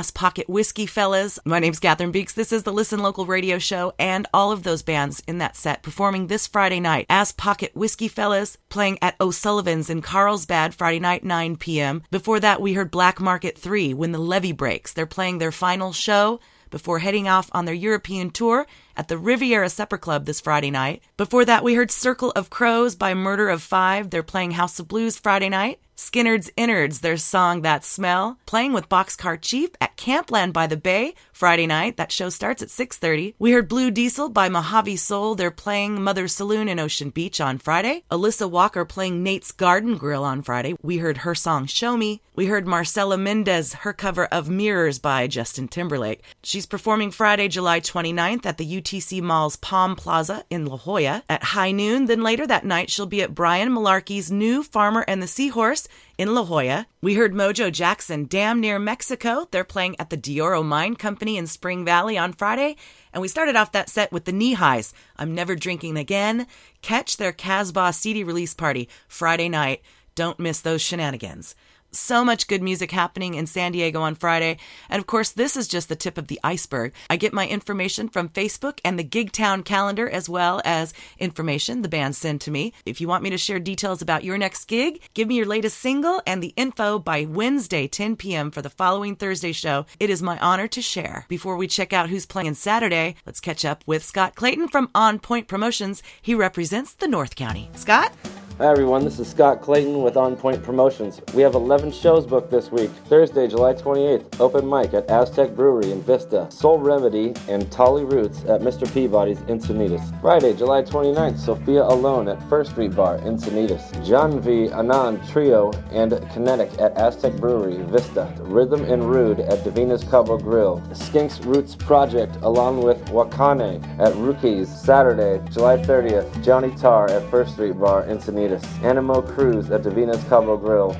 Ass 0.00 0.10
Pocket 0.10 0.48
Whiskey 0.48 0.86
Fellas. 0.86 1.38
My 1.44 1.58
name's 1.58 1.78
Catherine 1.78 2.10
Beeks. 2.10 2.32
This 2.32 2.52
is 2.52 2.62
the 2.62 2.72
Listen 2.72 3.00
Local 3.00 3.26
radio 3.26 3.58
show 3.58 3.92
and 3.98 4.26
all 4.32 4.50
of 4.50 4.62
those 4.62 4.80
bands 4.80 5.22
in 5.28 5.36
that 5.36 5.56
set 5.56 5.82
performing 5.82 6.26
this 6.26 6.46
Friday 6.46 6.80
night. 6.80 7.04
Ass 7.10 7.32
Pocket 7.32 7.72
Whiskey 7.76 8.08
Fellas 8.08 8.56
playing 8.70 8.96
at 9.02 9.14
O'Sullivan's 9.20 9.90
in 9.90 10.00
Carlsbad 10.00 10.74
Friday 10.74 11.00
night, 11.00 11.22
9 11.22 11.56
p.m. 11.56 12.02
Before 12.10 12.40
that, 12.40 12.62
we 12.62 12.72
heard 12.72 12.90
Black 12.90 13.20
Market 13.20 13.58
3 13.58 13.92
when 13.92 14.12
the 14.12 14.18
levee 14.18 14.52
breaks. 14.52 14.94
They're 14.94 15.04
playing 15.04 15.36
their 15.36 15.52
final 15.52 15.92
show 15.92 16.40
before 16.70 17.00
heading 17.00 17.28
off 17.28 17.50
on 17.52 17.66
their 17.66 17.74
European 17.74 18.30
tour 18.30 18.66
at 18.96 19.08
the 19.08 19.18
Riviera 19.18 19.68
Supper 19.68 19.98
Club 19.98 20.24
this 20.24 20.40
Friday 20.40 20.70
night. 20.70 21.02
Before 21.18 21.44
that, 21.44 21.62
we 21.62 21.74
heard 21.74 21.90
Circle 21.90 22.30
of 22.30 22.48
Crows 22.48 22.94
by 22.94 23.12
Murder 23.12 23.50
of 23.50 23.60
Five. 23.60 24.08
They're 24.08 24.22
playing 24.22 24.52
House 24.52 24.78
of 24.78 24.88
Blues 24.88 25.18
Friday 25.18 25.50
night. 25.50 25.78
Skinner's 26.00 26.50
Innards, 26.56 27.00
their 27.00 27.18
song 27.18 27.60
That 27.60 27.84
Smell, 27.84 28.38
playing 28.46 28.72
with 28.72 28.88
Boxcar 28.88 29.38
Chief 29.38 29.68
at 29.82 29.98
Campland 29.98 30.54
by 30.54 30.66
the 30.66 30.78
Bay 30.78 31.14
Friday 31.40 31.66
night. 31.66 31.96
That 31.96 32.12
show 32.12 32.28
starts 32.28 32.60
at 32.60 32.68
6:30. 32.68 33.34
We 33.38 33.52
heard 33.52 33.66
Blue 33.66 33.90
Diesel 33.90 34.28
by 34.28 34.50
Mojave 34.50 34.96
Soul. 34.96 35.34
They're 35.34 35.50
playing 35.50 36.02
Mother 36.02 36.28
Saloon 36.28 36.68
in 36.68 36.78
Ocean 36.78 37.08
Beach 37.08 37.40
on 37.40 37.56
Friday. 37.56 38.04
Alyssa 38.10 38.48
Walker 38.48 38.84
playing 38.84 39.22
Nate's 39.22 39.50
Garden 39.50 39.96
Grill 39.96 40.22
on 40.22 40.42
Friday. 40.42 40.74
We 40.82 40.98
heard 40.98 41.24
her 41.24 41.34
song 41.34 41.64
Show 41.64 41.96
Me. 41.96 42.20
We 42.36 42.44
heard 42.44 42.66
Marcela 42.66 43.16
Mendez, 43.16 43.72
her 43.72 43.94
cover 43.94 44.26
of 44.26 44.50
Mirrors 44.50 44.98
by 44.98 45.26
Justin 45.28 45.66
Timberlake. 45.66 46.22
She's 46.42 46.66
performing 46.66 47.10
Friday, 47.10 47.48
July 47.48 47.80
29th 47.80 48.44
at 48.44 48.58
the 48.58 48.66
UTC 48.66 49.22
Mall's 49.22 49.56
Palm 49.56 49.96
Plaza 49.96 50.44
in 50.50 50.66
La 50.66 50.76
Jolla 50.76 51.22
at 51.30 51.42
high 51.42 51.72
noon. 51.72 52.04
Then 52.04 52.22
later 52.22 52.46
that 52.46 52.66
night, 52.66 52.90
she'll 52.90 53.06
be 53.06 53.22
at 53.22 53.34
Brian 53.34 53.70
Malarkey's 53.70 54.30
new 54.30 54.62
Farmer 54.62 55.06
and 55.08 55.22
the 55.22 55.26
Seahorse 55.26 55.88
in 56.18 56.34
La 56.34 56.44
Jolla. 56.44 56.86
We 57.02 57.14
heard 57.14 57.32
Mojo 57.32 57.72
Jackson, 57.72 58.26
Damn 58.28 58.60
Near 58.60 58.78
Mexico. 58.78 59.48
They're 59.50 59.64
playing 59.64 59.96
at 59.98 60.10
the 60.10 60.18
Dioro 60.18 60.62
Mine 60.62 60.96
Company 60.96 61.38
in 61.38 61.46
Spring 61.46 61.82
Valley 61.82 62.18
on 62.18 62.34
Friday. 62.34 62.76
And 63.14 63.22
we 63.22 63.28
started 63.28 63.56
off 63.56 63.72
that 63.72 63.88
set 63.88 64.12
with 64.12 64.26
the 64.26 64.32
Knee 64.32 64.52
Highs, 64.52 64.92
I'm 65.16 65.34
Never 65.34 65.56
Drinking 65.56 65.96
Again. 65.96 66.46
Catch 66.82 67.16
their 67.16 67.32
Casbah 67.32 67.94
CD 67.94 68.22
release 68.22 68.52
party 68.52 68.86
Friday 69.08 69.48
night. 69.48 69.80
Don't 70.14 70.38
miss 70.38 70.60
those 70.60 70.82
shenanigans 70.82 71.54
so 71.92 72.24
much 72.24 72.46
good 72.46 72.62
music 72.62 72.90
happening 72.90 73.34
in 73.34 73.46
San 73.46 73.72
Diego 73.72 74.00
on 74.00 74.14
Friday. 74.14 74.58
And 74.88 75.00
of 75.00 75.06
course, 75.06 75.30
this 75.30 75.56
is 75.56 75.68
just 75.68 75.88
the 75.88 75.96
tip 75.96 76.18
of 76.18 76.28
the 76.28 76.40
iceberg. 76.42 76.92
I 77.08 77.16
get 77.16 77.32
my 77.32 77.46
information 77.46 78.08
from 78.08 78.28
Facebook 78.28 78.80
and 78.84 78.98
the 78.98 79.04
Gigtown 79.04 79.64
calendar, 79.64 80.08
as 80.08 80.28
well 80.28 80.60
as 80.64 80.94
information 81.18 81.82
the 81.82 81.88
bands 81.88 82.18
send 82.18 82.40
to 82.42 82.50
me. 82.50 82.72
If 82.84 83.00
you 83.00 83.08
want 83.08 83.22
me 83.22 83.30
to 83.30 83.38
share 83.38 83.58
details 83.58 84.02
about 84.02 84.24
your 84.24 84.38
next 84.38 84.66
gig, 84.66 85.02
give 85.14 85.28
me 85.28 85.36
your 85.36 85.46
latest 85.46 85.78
single 85.78 86.22
and 86.26 86.42
the 86.42 86.54
info 86.56 86.98
by 86.98 87.24
Wednesday, 87.24 87.86
10 87.86 88.16
p.m. 88.16 88.50
for 88.50 88.62
the 88.62 88.70
following 88.70 89.16
Thursday 89.16 89.52
show. 89.52 89.86
It 89.98 90.10
is 90.10 90.22
my 90.22 90.38
honor 90.38 90.68
to 90.68 90.82
share. 90.82 91.26
Before 91.28 91.56
we 91.56 91.66
check 91.66 91.92
out 91.92 92.08
who's 92.08 92.26
playing 92.26 92.54
Saturday, 92.54 93.16
let's 93.26 93.40
catch 93.40 93.64
up 93.64 93.82
with 93.86 94.04
Scott 94.04 94.34
Clayton 94.34 94.68
from 94.68 94.90
On 94.94 95.18
Point 95.18 95.48
Promotions. 95.48 96.02
He 96.22 96.34
represents 96.34 96.94
the 96.94 97.08
North 97.08 97.36
County. 97.36 97.70
Scott? 97.74 98.12
Hi 98.60 98.66
everyone, 98.66 99.06
this 99.06 99.18
is 99.18 99.26
Scott 99.26 99.62
Clayton 99.62 100.02
with 100.02 100.18
On 100.18 100.36
Point 100.36 100.62
Promotions. 100.62 101.18
We 101.32 101.40
have 101.40 101.54
11 101.54 101.92
shows 101.92 102.26
booked 102.26 102.50
this 102.50 102.70
week. 102.70 102.90
Thursday, 103.06 103.48
July 103.48 103.72
28th, 103.72 104.38
open 104.38 104.68
mic 104.68 104.92
at 104.92 105.08
Aztec 105.08 105.56
Brewery 105.56 105.92
in 105.92 106.02
Vista. 106.02 106.46
Soul 106.50 106.78
Remedy 106.78 107.32
and 107.48 107.72
Tolly 107.72 108.04
Roots 108.04 108.40
at 108.40 108.60
Mr. 108.60 108.86
Peabody's 108.92 109.38
Encinitas. 109.48 110.20
Friday, 110.20 110.52
July 110.52 110.82
29th, 110.82 111.38
Sophia 111.38 111.84
Alone 111.84 112.28
at 112.28 112.38
First 112.50 112.72
Street 112.72 112.94
Bar, 112.94 113.16
Encinitas. 113.20 114.06
John 114.06 114.42
V. 114.42 114.68
Anand 114.68 115.26
Trio 115.32 115.72
and 115.90 116.12
Kinetic 116.30 116.70
at 116.78 116.94
Aztec 116.98 117.32
Brewery, 117.36 117.78
Vista. 117.84 118.30
Rhythm 118.40 118.84
and 118.84 119.10
Rude 119.10 119.40
at 119.40 119.64
Davina's 119.64 120.04
Cabo 120.04 120.36
Grill. 120.36 120.82
Skinks 120.90 121.42
Roots 121.46 121.74
Project 121.74 122.36
along 122.42 122.82
with 122.82 123.02
Wakane 123.06 123.82
at 123.98 124.14
Rookies. 124.16 124.68
Saturday, 124.68 125.40
July 125.50 125.78
30th, 125.78 126.44
Johnny 126.44 126.76
Tar 126.76 127.08
at 127.08 127.30
First 127.30 127.54
Street 127.54 127.80
Bar, 127.80 128.04
Encinitas. 128.04 128.49
Animo 128.82 129.22
Cruz 129.22 129.70
at 129.70 129.82
Davina's 129.82 130.24
Cabo 130.24 130.56
Grill. 130.56 130.96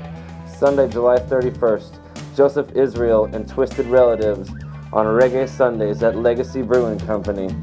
Sunday, 0.46 0.88
July 0.88 1.16
31st, 1.16 1.98
Joseph 2.36 2.70
Israel 2.76 3.24
and 3.32 3.48
Twisted 3.48 3.86
Relatives 3.86 4.50
on 4.92 5.06
Reggae 5.06 5.48
Sundays 5.48 6.02
at 6.02 6.16
Legacy 6.16 6.62
Brewing 6.62 6.98
Company. 7.00 7.54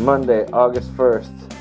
Monday, 0.00 0.46
August 0.52 0.90
1st, 0.96 1.54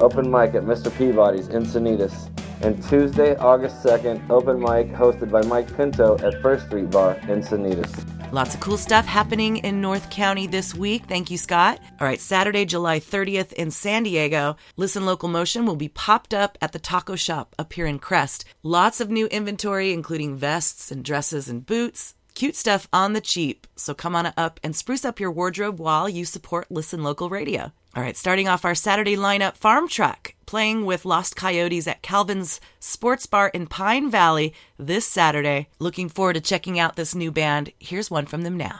open 0.00 0.30
mic 0.30 0.54
at 0.54 0.62
Mr. 0.62 0.96
Peabody's 0.96 1.48
Encinitas. 1.48 2.30
And 2.62 2.82
Tuesday, 2.88 3.36
August 3.36 3.84
2nd, 3.84 4.30
open 4.30 4.58
mic 4.58 4.90
hosted 4.92 5.30
by 5.30 5.42
Mike 5.42 5.74
Pinto 5.76 6.16
at 6.18 6.40
First 6.42 6.66
Street 6.66 6.90
Bar, 6.90 7.16
Encinitas. 7.22 8.15
Lots 8.32 8.54
of 8.56 8.60
cool 8.60 8.76
stuff 8.76 9.06
happening 9.06 9.58
in 9.58 9.80
North 9.80 10.10
County 10.10 10.48
this 10.48 10.74
week. 10.74 11.04
Thank 11.06 11.30
you, 11.30 11.38
Scott. 11.38 11.78
All 12.00 12.06
right, 12.08 12.20
Saturday, 12.20 12.64
July 12.64 12.98
30th 12.98 13.52
in 13.52 13.70
San 13.70 14.02
Diego, 14.02 14.56
Listen 14.76 15.06
Local 15.06 15.28
Motion 15.28 15.64
will 15.64 15.76
be 15.76 15.88
popped 15.88 16.34
up 16.34 16.58
at 16.60 16.72
the 16.72 16.80
taco 16.80 17.14
shop 17.14 17.54
up 17.56 17.72
here 17.72 17.86
in 17.86 18.00
Crest. 18.00 18.44
Lots 18.64 19.00
of 19.00 19.10
new 19.10 19.26
inventory, 19.28 19.92
including 19.92 20.36
vests 20.36 20.90
and 20.90 21.04
dresses 21.04 21.48
and 21.48 21.64
boots. 21.64 22.14
Cute 22.34 22.56
stuff 22.56 22.88
on 22.92 23.12
the 23.12 23.20
cheap. 23.20 23.66
So 23.76 23.94
come 23.94 24.16
on 24.16 24.32
up 24.36 24.58
and 24.64 24.74
spruce 24.74 25.04
up 25.04 25.20
your 25.20 25.30
wardrobe 25.30 25.78
while 25.78 26.08
you 26.08 26.24
support 26.24 26.68
Listen 26.68 27.04
Local 27.04 27.30
Radio. 27.30 27.72
All 27.96 28.02
right, 28.02 28.14
starting 28.14 28.46
off 28.46 28.66
our 28.66 28.74
Saturday 28.74 29.16
lineup, 29.16 29.56
Farm 29.56 29.88
Truck 29.88 30.34
playing 30.44 30.84
with 30.84 31.04
Lost 31.04 31.34
Coyotes 31.34 31.86
at 31.86 32.02
Calvin's 32.02 32.60
Sports 32.78 33.26
Bar 33.26 33.48
in 33.48 33.66
Pine 33.66 34.10
Valley 34.10 34.54
this 34.78 35.06
Saturday. 35.06 35.68
Looking 35.78 36.08
forward 36.08 36.34
to 36.34 36.40
checking 36.40 36.78
out 36.78 36.96
this 36.96 37.14
new 37.14 37.32
band. 37.32 37.72
Here's 37.80 38.10
one 38.10 38.26
from 38.26 38.42
them 38.42 38.56
now. 38.56 38.78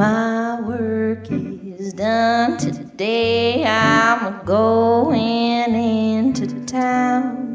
My 0.00 0.58
work 0.62 1.30
is 1.30 1.92
done 1.92 2.56
today, 2.56 3.62
I'm 3.66 4.42
going 4.46 5.74
into 5.74 6.46
the 6.46 6.64
town. 6.64 7.52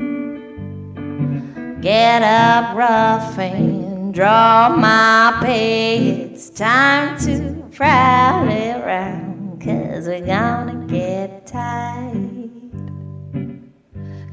Get 1.82 2.22
up 2.22 2.78
rough 2.78 3.40
and 3.40 4.14
draw 4.14 4.70
my 4.78 5.40
pay. 5.42 6.22
It's 6.22 6.52
time 6.52 7.18
to 7.22 7.68
prowl 7.76 8.48
around, 8.48 9.60
cause 9.60 10.06
we're 10.06 10.24
gonna 10.24 10.86
get 10.86 11.48
tight. 11.48 12.52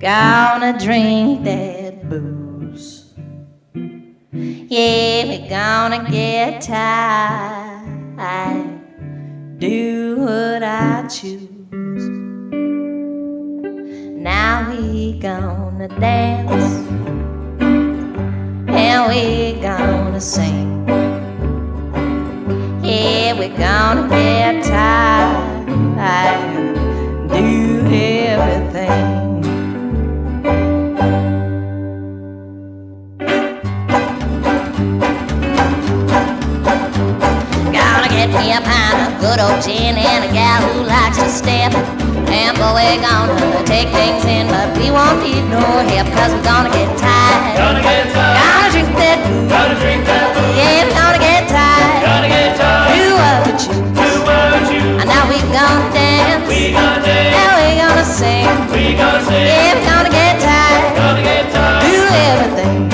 Gonna 0.01 0.79
drink 0.79 1.45
that 1.45 2.11
booze. 2.11 3.15
Yeah, 3.73 5.25
we're 5.29 5.49
gonna 5.49 6.11
get 6.11 6.61
tired. 6.61 7.72
I 8.25 8.79
do 9.59 10.19
what 10.21 10.63
I 10.63 11.09
choose. 11.09 12.09
Now 14.23 14.71
we 14.71 15.19
gonna 15.19 15.89
dance. 15.89 16.77
And 18.69 19.09
we 19.09 19.61
gonna 19.61 20.21
sing. 20.21 20.87
Yeah, 22.85 23.37
we're 23.37 23.57
gonna 23.59 24.09
get 24.09 24.63
tired. 24.67 26.52
Good 39.23 39.39
old 39.39 39.63
gin 39.63 39.95
and 39.95 40.27
a 40.27 40.31
gal 40.35 40.59
who 40.75 40.83
likes 40.83 41.17
to 41.23 41.31
step. 41.31 41.71
And 42.27 42.59
boy, 42.59 42.75
we're 42.75 42.99
gonna 42.99 43.39
take 43.63 43.87
things 43.95 44.27
in, 44.27 44.51
but 44.51 44.67
we 44.75 44.91
won't 44.91 45.23
need 45.23 45.47
no 45.47 45.63
help, 45.63 46.11
cause 46.11 46.35
we're 46.35 46.43
gonna 46.43 46.75
get 46.75 46.91
tired. 46.99 47.55
Gonna 47.55 47.83
get 47.87 48.11
tired. 48.11 48.35
Gonna 48.43 48.75
drink 48.75 48.91
that 48.99 49.19
booze. 49.23 49.47
Gonna 49.47 49.79
drink 49.79 50.03
that 50.11 50.27
booze. 50.35 50.59
Yeah, 50.59 50.91
we're 50.91 50.99
gonna 50.99 51.23
get 51.23 51.43
tired. 51.47 52.03
Gonna 52.03 52.31
get 52.35 52.51
tired. 52.59 52.91
Do 52.99 53.05
what 53.15 53.47
choose. 53.63 53.95
Do 53.95 54.11
what 54.27 54.59
we. 54.67 54.79
And 54.99 55.07
now 55.07 55.23
we 55.31 55.39
gonna 55.55 55.95
dance. 55.95 56.43
We 56.51 56.75
gonna 56.75 57.07
dance. 57.07 57.39
Now 57.39 57.51
we 57.63 57.69
gonna 57.79 58.07
sing. 58.19 58.51
We 58.75 58.99
gonna 58.99 59.23
sing. 59.23 59.47
Yeah, 59.47 59.79
we're 59.79 59.87
gonna 59.87 60.11
get 60.11 60.35
tired. 60.43 60.99
Gonna 60.99 61.23
get 61.23 61.45
tired. 61.55 61.83
Do 61.87 61.99
everything. 62.27 62.92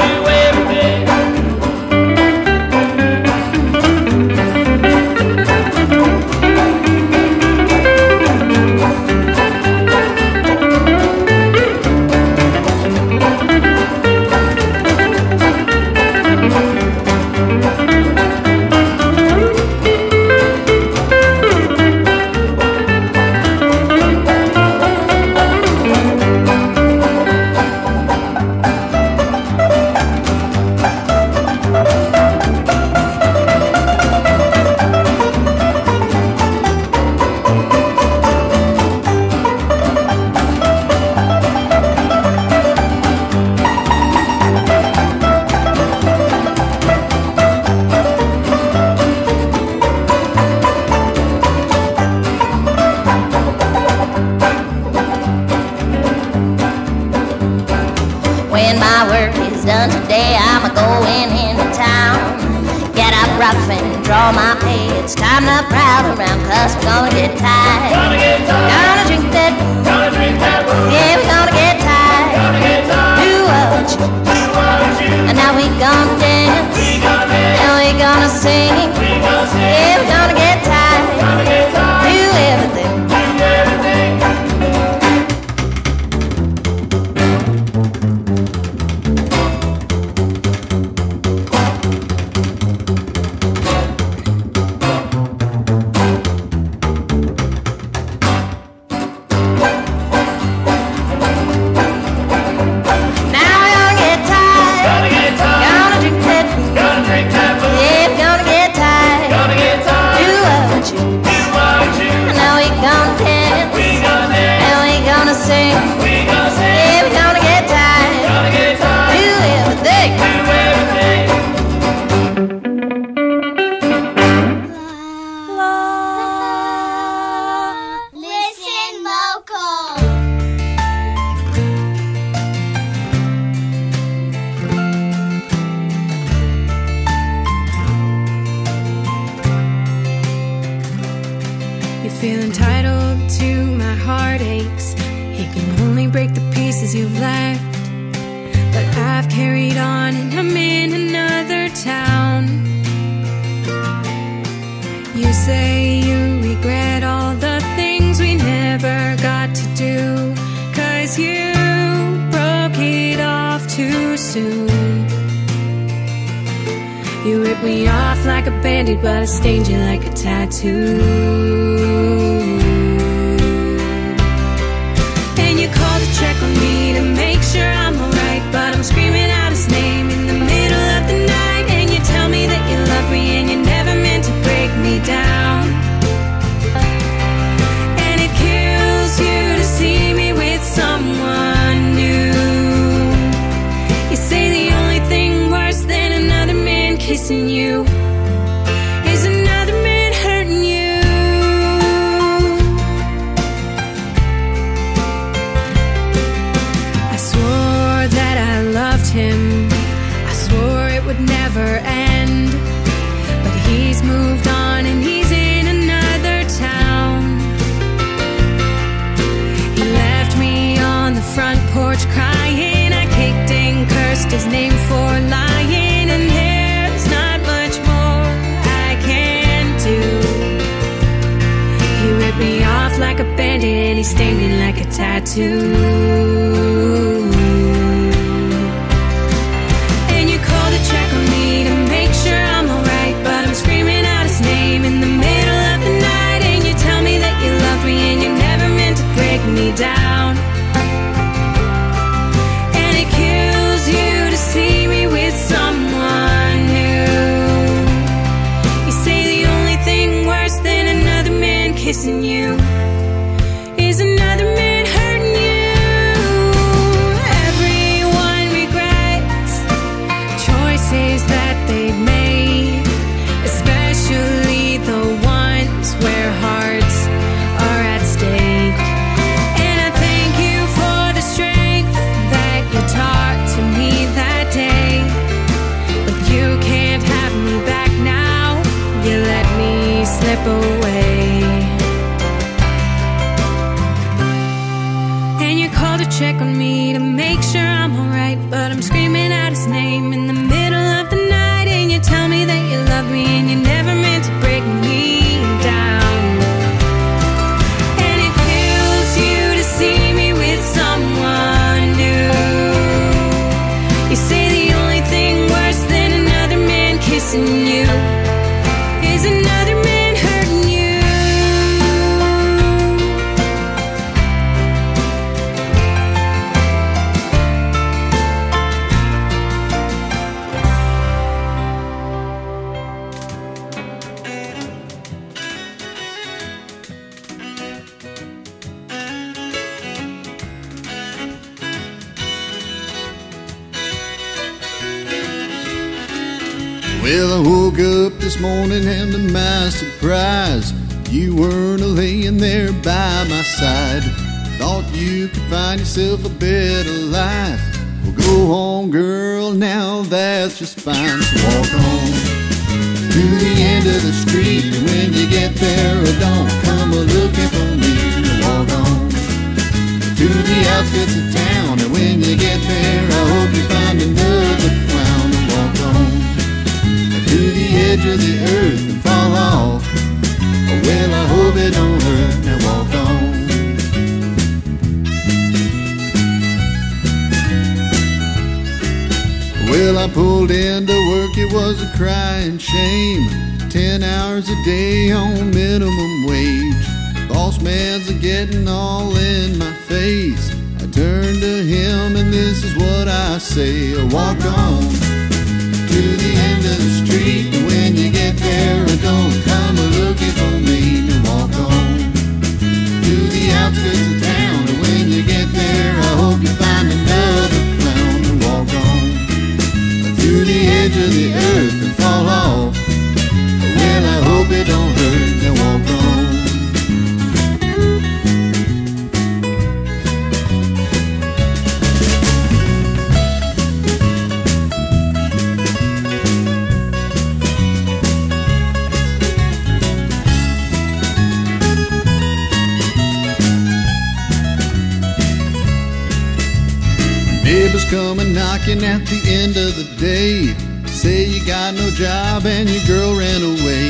Neighbors 447.48 447.86
coming 447.86 448.34
knocking 448.34 448.84
at 448.84 449.06
the 449.06 449.20
end 449.24 449.56
of 449.56 449.72
the 449.80 449.88
day. 449.96 450.52
Say 450.84 451.24
you 451.24 451.40
got 451.46 451.72
no 451.72 451.88
job 451.88 452.44
and 452.44 452.68
your 452.68 452.84
girl 452.84 453.16
ran 453.16 453.40
away. 453.40 453.86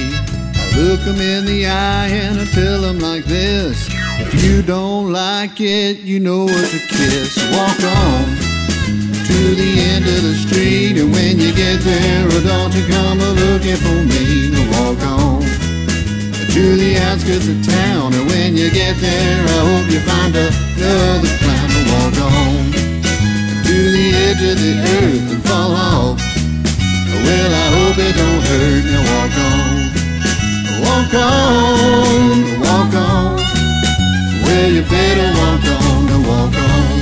I 0.54 0.64
look 0.78 1.00
'em 1.00 1.18
in 1.20 1.44
the 1.44 1.66
eye 1.66 2.06
and 2.06 2.38
I 2.38 2.44
tell 2.54 2.84
'em 2.84 3.00
like 3.00 3.24
this. 3.24 3.88
If 4.20 4.30
you 4.44 4.62
don't 4.62 5.10
like 5.10 5.60
it, 5.60 6.04
you 6.04 6.20
know 6.20 6.44
what 6.44 6.70
to 6.70 6.78
kiss. 6.78 7.34
Walk 7.50 7.82
on 7.82 8.24
to 9.26 9.38
the 9.62 9.72
end 9.92 10.04
of 10.06 10.22
the 10.28 10.36
street. 10.46 10.94
And 10.96 11.12
when 11.12 11.40
you 11.40 11.50
get 11.50 11.82
there, 11.82 12.28
oh, 12.30 12.40
don't 12.52 12.72
you 12.78 12.84
come 12.94 13.18
a 13.20 13.30
looking 13.44 13.80
for 13.84 14.00
me. 14.12 14.24
No, 14.54 14.62
walk 14.76 15.02
on 15.02 15.42
to 16.54 16.64
the 16.82 16.92
outskirts 17.06 17.48
of 17.48 17.58
town. 17.66 18.14
And 18.14 18.26
when 18.30 18.56
you 18.56 18.70
get 18.70 18.94
there, 19.00 19.40
I 19.56 19.60
hope 19.68 19.86
you 19.90 20.00
find 20.12 20.32
another 20.46 21.32
climb 21.42 21.70
to 21.74 21.82
walk 21.92 22.18
on 22.22 22.77
edge 24.28 24.42
of 24.42 24.58
the 24.60 24.72
earth 25.00 25.32
and 25.32 25.42
fall 25.44 25.72
off. 25.72 26.20
Well, 27.24 27.52
I 27.64 27.66
hope 27.76 27.98
it 27.98 28.14
don't 28.20 28.42
hurt. 28.48 28.84
Now 28.92 29.02
walk 29.12 29.36
on, 29.48 29.70
walk 30.84 31.12
on, 31.14 32.34
walk 32.66 32.94
on. 33.08 33.36
Well, 34.44 34.68
you 34.76 34.82
better 34.82 35.28
walk 35.40 35.64
on, 35.76 35.98
now 36.08 36.20
walk 36.30 36.56
on, 36.68 36.94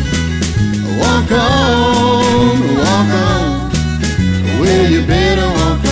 walk 1.02 1.30
on, 1.32 2.54
walk 2.84 3.12
on. 3.26 3.70
Well, 4.60 4.86
you 4.90 5.02
better 5.06 5.48
walk 5.60 5.82
on, 5.82 5.85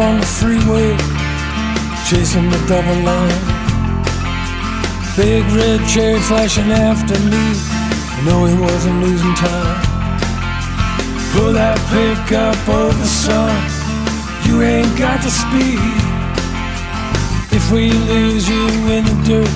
on 0.00 0.18
the 0.18 0.26
freeway, 0.26 0.96
chasing 2.08 2.48
the 2.48 2.60
double 2.66 3.00
line. 3.04 3.42
Big 5.16 5.44
red 5.52 5.80
cherry 5.86 6.18
flashing 6.20 6.72
after 6.72 7.18
me. 7.28 7.44
I 8.16 8.18
know 8.24 8.46
he 8.46 8.56
wasn't 8.56 9.00
losing 9.02 9.34
time. 9.34 9.76
Pull 11.32 11.52
that 11.52 11.76
pickup 11.92 12.56
over, 12.68 13.04
son. 13.04 13.52
You 14.46 14.62
ain't 14.62 14.96
got 14.96 15.20
the 15.20 15.30
speed. 15.30 15.80
If 17.52 17.70
we 17.70 17.92
lose 17.92 18.48
you 18.48 18.64
in 18.96 19.04
the 19.04 19.16
dirt, 19.28 19.52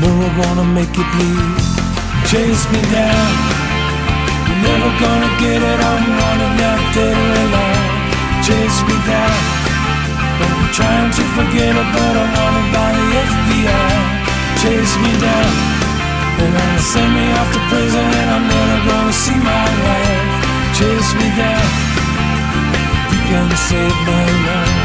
you 0.00 0.10
we're 0.20 0.36
gonna 0.40 0.64
make 0.64 0.92
you 0.96 1.06
bleed. 1.12 1.60
Chase 2.32 2.64
me 2.72 2.80
down. 2.88 3.32
You're 4.48 4.62
never 4.72 4.90
gonna 5.04 5.30
get 5.44 5.60
it. 5.60 5.78
I'm 5.92 6.04
running 6.16 6.56
out 6.64 6.94
dead 6.94 7.16
alive 7.16 7.83
chase 8.44 8.80
me 8.84 8.96
down. 9.08 9.36
I'm 10.44 10.68
trying 10.76 11.10
to 11.16 11.24
forget 11.32 11.72
it, 11.72 11.88
but 11.96 12.14
I'm 12.20 12.30
wanted 12.36 12.68
by 12.76 12.90
the 12.92 13.06
FBI. 13.24 13.88
Chase 14.60 14.94
me 15.00 15.12
down. 15.16 15.52
They're 16.36 16.52
gonna 16.52 16.84
send 16.92 17.10
me 17.16 17.24
off 17.40 17.48
to 17.56 17.60
prison, 17.72 18.04
and 18.20 18.28
I'm 18.36 18.46
never 18.54 18.78
gonna 18.90 19.16
see 19.24 19.38
my 19.52 19.66
wife. 19.84 20.32
Chase 20.76 21.12
me 21.20 21.28
down. 21.40 21.68
You 23.12 23.20
can 23.32 23.48
save 23.68 23.98
my 24.12 24.26
life. 24.48 24.82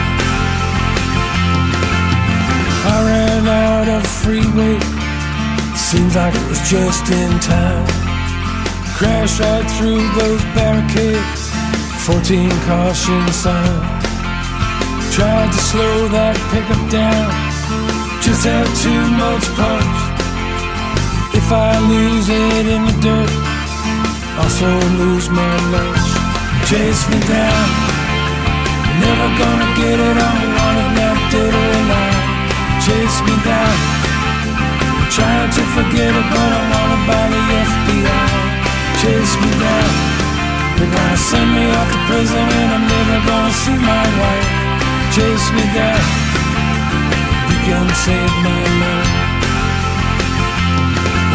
I 2.93 2.97
ran 3.09 3.43
out 3.67 3.87
of 3.97 4.03
freeway. 4.21 4.79
Seems 5.75 6.15
like 6.15 6.33
it 6.33 6.47
was 6.47 6.61
just 6.69 7.05
in 7.11 7.31
time. 7.43 7.87
Crashed 8.95 9.39
right 9.41 9.67
through 9.75 10.03
those 10.19 10.43
barricades. 10.55 11.38
14 12.05 12.49
caution 12.65 13.27
sign. 13.33 13.79
Tried 15.11 15.51
to 15.51 15.59
slow 15.59 16.07
that 16.07 16.39
pickup 16.49 16.79
down, 16.87 17.27
just 18.23 18.47
had 18.47 18.65
too 18.79 19.03
much 19.19 19.43
punch. 19.59 19.99
If 21.35 21.51
I 21.51 21.75
lose 21.91 22.29
it 22.31 22.65
in 22.71 22.87
the 22.87 22.95
dirt, 23.03 23.33
also 24.39 24.69
lose 24.95 25.27
my 25.29 25.55
lunch. 25.75 26.07
Chase 26.71 27.03
me 27.11 27.19
down, 27.27 27.67
never 29.03 29.27
gonna 29.35 29.69
get 29.75 29.97
it. 29.99 30.15
I'm 30.15 30.39
running 30.55 30.93
out 31.03 31.19
dead 31.29 31.51
or 31.51 31.69
alive. 31.83 32.25
Chase 32.79 33.19
me 33.27 33.35
down, 33.43 33.77
trying 35.11 35.51
to 35.51 35.63
forget 35.75 36.11
it, 36.15 36.27
but 36.31 36.49
I 36.57 36.61
wanna 36.71 36.99
buy 37.05 37.25
the 37.27 37.41
FBI. 37.67 38.27
Chase 39.03 39.35
me 39.43 39.51
down. 39.59 40.08
They're 40.79 40.87
gonna 40.87 41.17
send 41.17 41.49
me 41.55 41.65
off 41.75 41.91
to 41.91 41.99
prison 42.07 42.39
and 42.39 42.69
I'm 42.75 42.85
never 42.87 43.17
gonna 43.27 43.51
see 43.63 43.77
my 43.91 44.05
wife. 44.21 44.47
Chase 45.13 45.51
me 45.51 45.65
down. 45.75 46.03
You 47.51 47.57
can 47.67 47.87
save 48.03 48.33
my 48.47 48.63
life. 48.81 49.29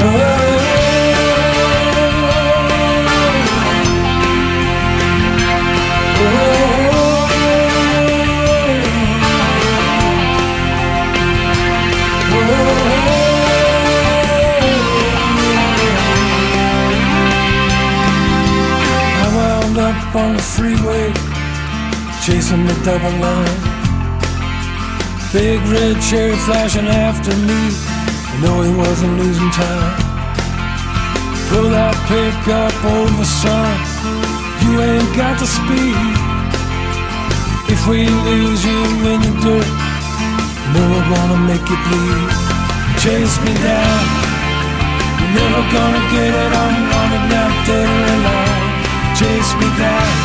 I 0.07 0.84
chasing 22.25 22.65
the 22.65 22.73
double 22.89 23.13
line. 23.21 23.61
Big 25.31 25.61
red 25.69 26.01
cherry 26.01 26.37
flashing 26.49 26.87
after 26.87 27.37
me. 27.45 27.61
I 27.69 28.35
know 28.41 28.63
he 28.63 28.73
wasn't 28.73 29.19
losing 29.21 29.51
time. 29.53 29.93
Pull 31.53 31.69
that 31.69 31.93
pickup 32.09 32.73
over, 32.81 33.29
son. 33.29 33.77
You 34.65 34.73
ain't 34.81 35.13
got 35.13 35.37
the 35.37 35.45
speed. 35.45 36.01
If 37.69 37.85
we 37.93 38.09
lose 38.09 38.65
you 38.65 38.81
in 39.05 39.21
the 39.21 39.33
dirt, 39.45 39.69
you 39.69 40.69
know 40.73 40.87
we're 40.97 41.09
gonna 41.13 41.41
make 41.45 41.67
you 41.69 41.77
bleed. 41.77 42.33
Chase 43.05 43.37
me 43.45 43.53
down. 43.61 44.05
You're 45.21 45.35
never 45.45 45.63
gonna 45.77 46.03
get 46.09 46.33
it. 46.33 46.53
I'm 46.57 46.77
running 46.89 47.29
out 47.37 47.69
or 47.69 47.85
alive. 48.17 48.73
Chase 49.13 49.53
me 49.61 49.69
down. 49.77 50.24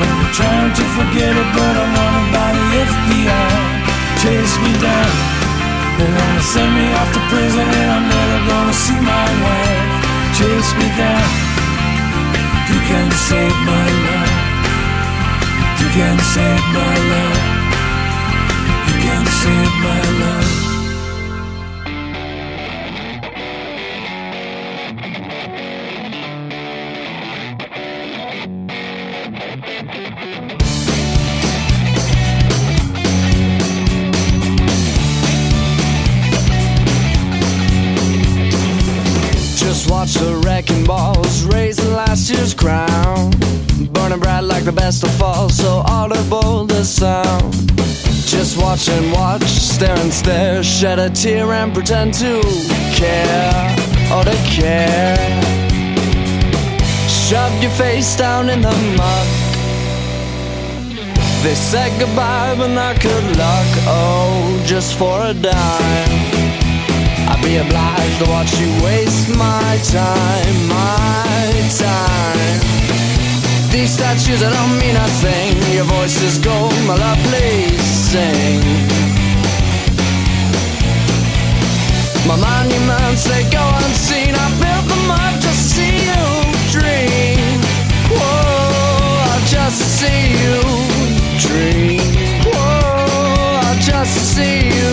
I'm 0.00 0.32
trying 0.32 0.72
to 0.72 0.84
forget 0.96 1.32
it, 1.36 1.48
but 1.52 1.74
I'm 1.82 1.90
wanted 1.92 2.28
by 2.32 2.48
the 2.56 2.66
FBI. 2.88 3.50
Chase 4.22 4.56
me 4.64 4.72
down. 4.80 5.12
They're 5.98 6.16
gonna 6.16 6.42
send 6.54 6.70
me 6.72 6.86
off 6.98 7.10
to 7.12 7.22
prison, 7.28 7.66
and 7.66 7.88
I'm 7.96 8.06
never 8.08 8.38
gonna 8.48 8.76
see 8.84 9.00
my 9.00 9.28
wife. 9.44 9.92
Chase 10.38 10.72
me 10.80 10.88
down. 10.96 11.28
You 12.72 12.80
can 12.88 13.08
save 13.28 13.56
my 13.68 13.86
life. 14.08 14.36
You 15.80 15.88
can 15.98 16.16
save 16.34 16.64
my 16.78 16.94
life. 17.12 17.44
You 18.88 18.96
can 19.04 19.22
save 19.42 19.72
my 19.86 20.00
life. 20.22 20.51
Watch 39.92 40.14
the 40.14 40.34
wrecking 40.46 40.84
balls 40.86 41.44
raising 41.44 41.92
last 41.92 42.30
year's 42.30 42.54
crown. 42.54 43.30
Burning 43.92 44.20
bright 44.20 44.40
like 44.40 44.64
the 44.64 44.72
best 44.72 45.04
of 45.04 45.10
fall, 45.20 45.50
so 45.50 45.82
audible 45.86 46.64
the 46.64 46.82
sound. 46.82 47.52
Just 48.34 48.56
watch 48.56 48.88
and 48.88 49.12
watch, 49.12 49.42
stare 49.42 49.98
and 49.98 50.12
stare, 50.12 50.62
shed 50.62 50.98
a 50.98 51.10
tear 51.10 51.52
and 51.52 51.74
pretend 51.74 52.14
to 52.14 52.40
care 53.00 53.68
or 54.14 54.24
to 54.24 54.36
care. 54.56 55.16
Shoved 57.26 57.62
your 57.62 57.72
face 57.72 58.16
down 58.16 58.48
in 58.48 58.62
the 58.62 58.76
muck. 58.96 59.28
They 61.44 61.54
said 61.54 61.90
goodbye, 62.00 62.54
but 62.56 62.68
not 62.68 62.98
good 63.00 63.26
luck. 63.36 63.70
Oh, 63.86 64.62
just 64.64 64.96
for 64.96 65.20
a 65.20 65.34
dime. 65.34 66.51
Be 67.42 67.56
obliged 67.56 68.18
to 68.22 68.30
watch 68.30 68.58
you 68.60 68.70
waste 68.84 69.28
my 69.36 69.76
time, 69.82 70.56
my 70.68 71.50
time. 71.76 72.60
These 73.72 73.94
statues 73.98 74.40
that 74.40 74.52
don't 74.54 74.78
mean 74.78 74.94
a 74.94 75.08
thing. 75.20 75.58
Your 75.74 75.84
voice 75.84 76.22
is 76.22 76.38
gold, 76.38 76.72
my 76.86 76.94
love, 76.94 77.18
please 77.26 77.82
sing. 77.82 78.62
My 82.30 82.36
monuments, 82.38 83.24
they 83.26 83.42
go 83.50 83.64
unseen. 83.82 84.34
I 84.38 84.46
built 84.62 84.86
them 84.86 85.10
up 85.10 85.34
to 85.42 85.50
see 85.50 85.98
you 86.06 86.24
dream. 86.70 87.58
Whoa, 88.06 89.34
I 89.34 89.42
just 89.50 89.82
see 89.98 90.38
you 90.40 90.62
dream. 91.42 91.98
Whoa, 92.46 93.66
I 93.66 93.76
just 93.80 94.14
see 94.32 94.68
you 94.68 94.92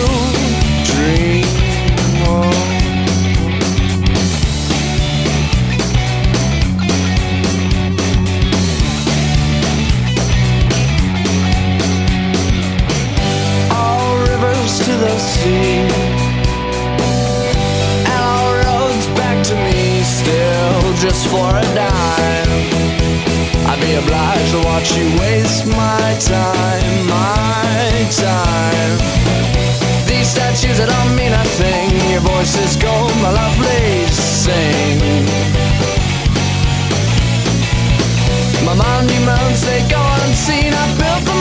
for 21.30 21.50
a 21.54 21.66
dime. 21.78 22.50
I'd 23.70 23.80
be 23.80 23.94
obliged 23.94 24.50
to 24.50 24.60
watch 24.66 24.98
you 24.98 25.06
waste 25.22 25.64
my 25.66 26.06
time, 26.18 27.06
my 27.06 27.90
time. 28.10 28.98
These 30.10 30.28
statues 30.34 30.78
that 30.78 30.90
don't 30.90 31.14
mean 31.14 31.32
a 31.32 31.44
thing, 31.54 31.94
your 32.10 32.20
voice 32.20 32.58
is 32.58 32.74
gold. 32.74 33.14
my 33.22 33.30
lovely, 33.30 34.10
sing. 34.10 34.98
My 38.66 38.74
monuments, 38.74 39.62
they 39.62 39.86
go 39.86 40.02
unseen, 40.26 40.74
I 40.74 40.84
built 40.98 41.24
them 41.30 41.39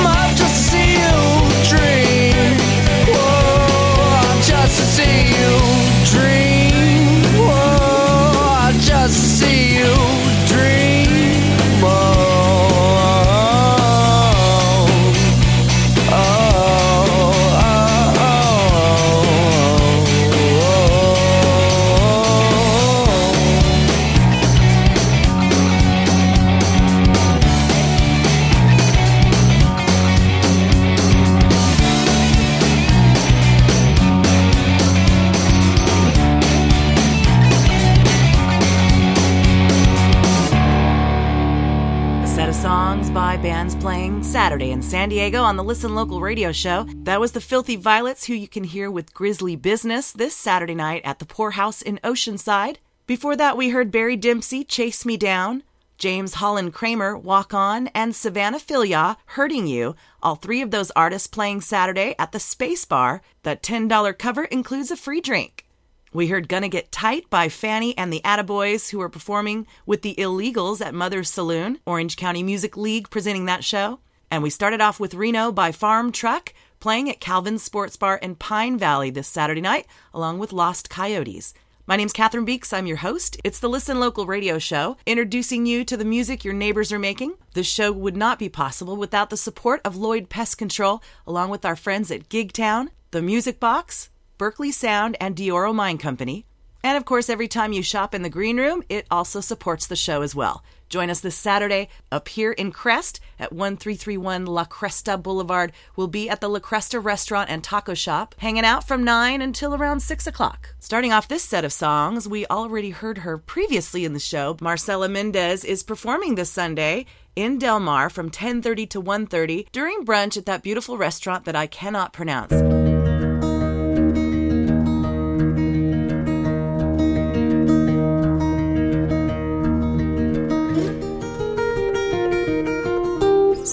Saturday 44.49 44.71
in 44.71 44.81
San 44.81 45.09
Diego 45.09 45.43
on 45.43 45.57
the 45.57 45.63
Listen 45.63 45.93
Local 45.93 46.21
radio 46.21 46.51
show. 46.51 46.87
That 47.03 47.19
was 47.19 47.33
the 47.33 47.39
Filthy 47.39 47.75
Violets, 47.75 48.25
who 48.25 48.33
you 48.33 48.47
can 48.47 48.63
hear 48.63 48.89
with 48.89 49.13
Grizzly 49.13 49.55
Business 49.55 50.11
this 50.11 50.35
Saturday 50.35 50.73
night 50.73 51.03
at 51.05 51.19
the 51.19 51.25
Pourhouse 51.25 51.83
in 51.83 51.99
Oceanside. 52.03 52.77
Before 53.05 53.35
that, 53.35 53.57
we 53.57 53.69
heard 53.69 53.91
Barry 53.91 54.15
Dempsey, 54.15 54.63
Chase 54.63 55.05
Me 55.05 55.17
Down, 55.17 55.61
James 55.99 56.33
Holland 56.33 56.73
Kramer, 56.73 57.15
Walk 57.15 57.53
On, 57.53 57.89
and 57.89 58.15
Savannah 58.15 58.57
Filia, 58.57 59.17
Hurting 59.27 59.67
You. 59.67 59.95
All 60.23 60.33
three 60.33 60.63
of 60.63 60.71
those 60.71 60.89
artists 60.95 61.27
playing 61.27 61.61
Saturday 61.61 62.15
at 62.17 62.31
the 62.31 62.39
Space 62.39 62.85
Bar. 62.85 63.21
That 63.43 63.61
$10 63.61 64.17
cover 64.17 64.45
includes 64.45 64.89
a 64.89 64.97
free 64.97 65.21
drink. 65.21 65.67
We 66.11 66.25
heard 66.25 66.49
Gonna 66.49 66.69
Get 66.69 66.91
Tight 66.91 67.29
by 67.29 67.49
Fanny 67.49 67.95
and 67.95 68.11
the 68.11 68.21
Attaboys, 68.25 68.89
who 68.89 68.99
are 68.99 69.09
performing 69.09 69.67
with 69.85 70.01
the 70.01 70.15
Illegals 70.15 70.83
at 70.83 70.95
Mother's 70.95 71.29
Saloon, 71.29 71.77
Orange 71.85 72.17
County 72.17 72.41
Music 72.41 72.75
League 72.75 73.11
presenting 73.11 73.45
that 73.45 73.63
show. 73.63 73.99
And 74.31 74.43
we 74.43 74.51
started 74.51 74.79
off 74.79 74.99
with 74.99 75.15
Reno 75.15 75.51
by 75.51 75.71
Farm 75.71 76.11
Truck, 76.11 76.53
playing 76.79 77.09
at 77.09 77.19
Calvin's 77.19 77.63
Sports 77.63 77.97
Bar 77.97 78.17
in 78.17 78.35
Pine 78.35 78.77
Valley 78.77 79.09
this 79.09 79.27
Saturday 79.27 79.61
night, 79.61 79.87
along 80.13 80.37
with 80.37 80.53
Lost 80.53 80.87
Coyotes. 80.87 81.55
My 81.87 81.95
name's 81.95 82.13
Catherine 82.13 82.45
Beeks. 82.45 82.71
I'm 82.71 82.85
your 82.85 82.97
host. 82.97 83.37
It's 83.43 83.59
the 83.59 83.67
Listen 83.67 83.99
Local 83.99 84.27
radio 84.27 84.59
show, 84.59 84.97
introducing 85.07 85.65
you 85.65 85.83
to 85.83 85.97
the 85.97 86.05
music 86.05 86.45
your 86.45 86.53
neighbors 86.53 86.93
are 86.93 86.99
making. 86.99 87.33
This 87.53 87.65
show 87.65 87.91
would 87.91 88.15
not 88.15 88.37
be 88.37 88.49
possible 88.49 88.95
without 88.95 89.31
the 89.31 89.37
support 89.37 89.81
of 89.83 89.95
Lloyd 89.95 90.29
Pest 90.29 90.59
Control, 90.59 91.01
along 91.25 91.49
with 91.49 91.65
our 91.65 91.75
friends 91.75 92.11
at 92.11 92.29
Gigtown, 92.29 92.89
The 93.09 93.23
Music 93.23 93.59
Box, 93.59 94.11
Berkeley 94.37 94.71
Sound, 94.71 95.17
and 95.19 95.35
Dioro 95.35 95.73
Mine 95.73 95.97
Company. 95.97 96.45
And 96.83 96.97
of 96.97 97.05
course, 97.05 97.29
every 97.29 97.47
time 97.47 97.73
you 97.73 97.83
shop 97.83 98.15
in 98.15 98.21
the 98.21 98.29
green 98.29 98.57
room, 98.57 98.83
it 98.89 99.05
also 99.11 99.41
supports 99.41 99.87
the 99.87 99.95
show 99.95 100.21
as 100.21 100.33
well. 100.35 100.63
Join 100.89 101.11
us 101.11 101.19
this 101.19 101.35
Saturday 101.35 101.87
up 102.11 102.27
here 102.29 102.51
in 102.51 102.71
Crest 102.71 103.19
at 103.39 103.53
1331 103.53 104.47
La 104.47 104.65
Cresta 104.65 105.21
Boulevard. 105.21 105.71
We'll 105.95 106.07
be 106.07 106.27
at 106.27 106.41
the 106.41 106.49
La 106.49 106.59
Cresta 106.59 107.03
Restaurant 107.03 107.47
and 107.49 107.63
Taco 107.63 107.93
Shop, 107.93 108.33
hanging 108.39 108.65
out 108.65 108.87
from 108.87 109.03
9 109.03 109.39
until 109.39 109.75
around 109.75 109.99
6 109.99 110.25
o'clock. 110.25 110.73
Starting 110.79 111.13
off 111.13 111.27
this 111.27 111.43
set 111.43 111.63
of 111.63 111.71
songs, 111.71 112.27
we 112.27 112.47
already 112.47 112.89
heard 112.89 113.19
her 113.19 113.37
previously 113.37 114.03
in 114.03 114.13
the 114.13 114.19
show. 114.19 114.57
Marcela 114.61 115.07
Mendez 115.07 115.63
is 115.63 115.83
performing 115.83 116.33
this 116.33 116.49
Sunday 116.49 117.05
in 117.35 117.59
Del 117.59 117.79
Mar 117.79 118.09
from 118.09 118.31
10:30 118.31 118.89
to 118.89 118.99
1:30 118.99 119.67
during 119.71 120.03
brunch 120.03 120.37
at 120.37 120.47
that 120.47 120.63
beautiful 120.63 120.97
restaurant 120.97 121.45
that 121.45 121.55
I 121.55 121.67
cannot 121.67 122.13
pronounce. 122.13 122.53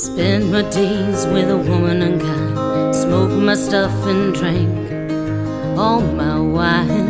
Spend 0.07 0.53
my 0.53 0.63
days 0.71 1.27
with 1.27 1.51
a 1.51 1.57
woman 1.57 2.01
unkind. 2.01 2.95
Smoke 2.95 3.33
my 3.33 3.55
stuff 3.55 3.93
and 4.07 4.33
drink 4.33 4.71
all 5.77 6.01
my 6.01 6.39
wine. 6.39 7.09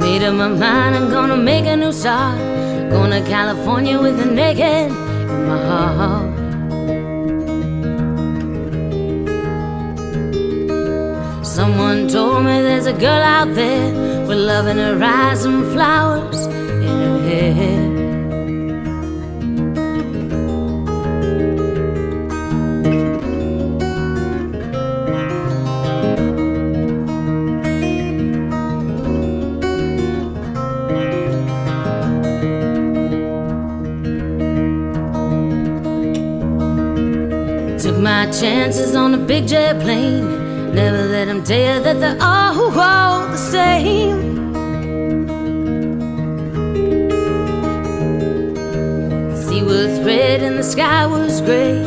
Made 0.00 0.22
up 0.24 0.34
my 0.34 0.48
mind, 0.48 0.96
I'm 0.96 1.10
gonna 1.10 1.36
make 1.36 1.66
a 1.66 1.76
new 1.76 1.92
start. 1.92 2.38
Going 2.90 3.10
to 3.10 3.20
California 3.28 4.00
with 4.00 4.18
a 4.18 4.24
naked 4.24 4.90
in 5.34 5.46
my 5.50 5.58
heart. 5.98 6.32
Someone 11.44 12.08
told 12.08 12.46
me 12.46 12.62
there's 12.62 12.86
a 12.86 12.94
girl 12.94 13.22
out 13.36 13.54
there 13.54 14.26
with 14.26 14.38
love 14.38 14.66
in 14.68 14.78
her 14.78 14.98
eyes 15.04 15.44
and 15.44 15.70
flowers 15.74 16.46
in 16.46 16.96
her 17.28 17.52
hair. 17.52 17.91
Took 37.92 38.00
my 38.00 38.24
chances 38.30 38.94
on 38.96 39.12
a 39.12 39.18
big 39.18 39.46
jet 39.46 39.78
plane. 39.82 40.74
Never 40.74 41.08
let 41.08 41.26
them 41.26 41.44
tell 41.44 41.76
you 41.76 41.82
that 41.82 42.00
they're 42.00 42.16
all, 42.22 42.80
all 42.80 43.28
the 43.28 43.36
same. 43.36 44.52
The 49.28 49.42
sea 49.44 49.62
was 49.62 50.00
red 50.00 50.42
and 50.42 50.58
the 50.58 50.62
sky 50.62 51.04
was 51.06 51.42
gray. 51.42 51.82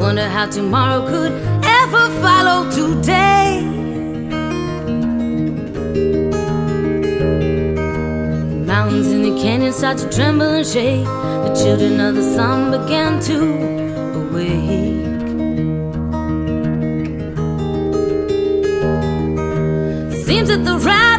Wonder 0.00 0.28
how 0.28 0.46
tomorrow 0.46 1.06
could 1.06 1.32
ever 1.62 2.04
follow 2.20 2.68
today. 2.72 3.62
The 8.50 8.64
mountains 8.66 9.06
in 9.06 9.22
the 9.22 9.40
canyon 9.40 9.72
start 9.72 9.98
to 9.98 10.10
tremble 10.10 10.48
and 10.48 10.66
shake. 10.66 11.04
The 11.04 11.54
children 11.62 12.00
of 12.00 12.16
the 12.16 12.24
sun 12.34 12.72
began 12.72 13.20
to 13.28 13.38
awake. 14.18 14.93
Seems 20.34 20.48
that 20.48 20.64
the 20.64 20.76
wrath 20.78 21.13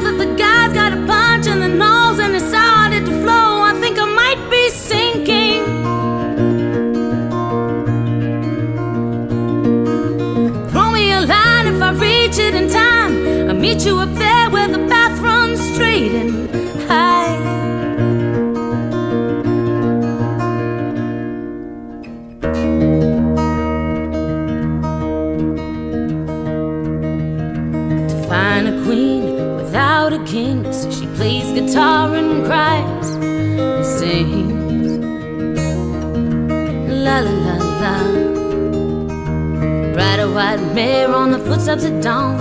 white 40.36 40.60
mare 40.76 41.16
on 41.16 41.32
the 41.32 41.40
footsteps 41.40 41.86
of 41.86 42.02
dawn, 42.02 42.36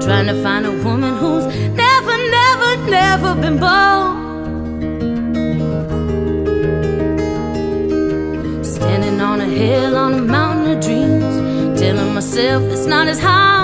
trying 0.00 0.28
to 0.28 0.40
find 0.40 0.64
a 0.64 0.70
woman 0.84 1.12
who's 1.16 1.44
never, 1.84 2.14
never, 2.38 2.70
never 2.98 3.30
been 3.42 3.58
born. 3.58 4.10
Standing 8.62 9.20
on 9.20 9.40
a 9.40 9.46
hill 9.46 9.96
on 9.96 10.14
a 10.14 10.22
mountain 10.36 10.76
of 10.76 10.80
dreams, 10.86 11.80
telling 11.80 12.14
myself 12.14 12.62
it's 12.72 12.86
not 12.86 13.08
as 13.08 13.18
hard, 13.18 13.59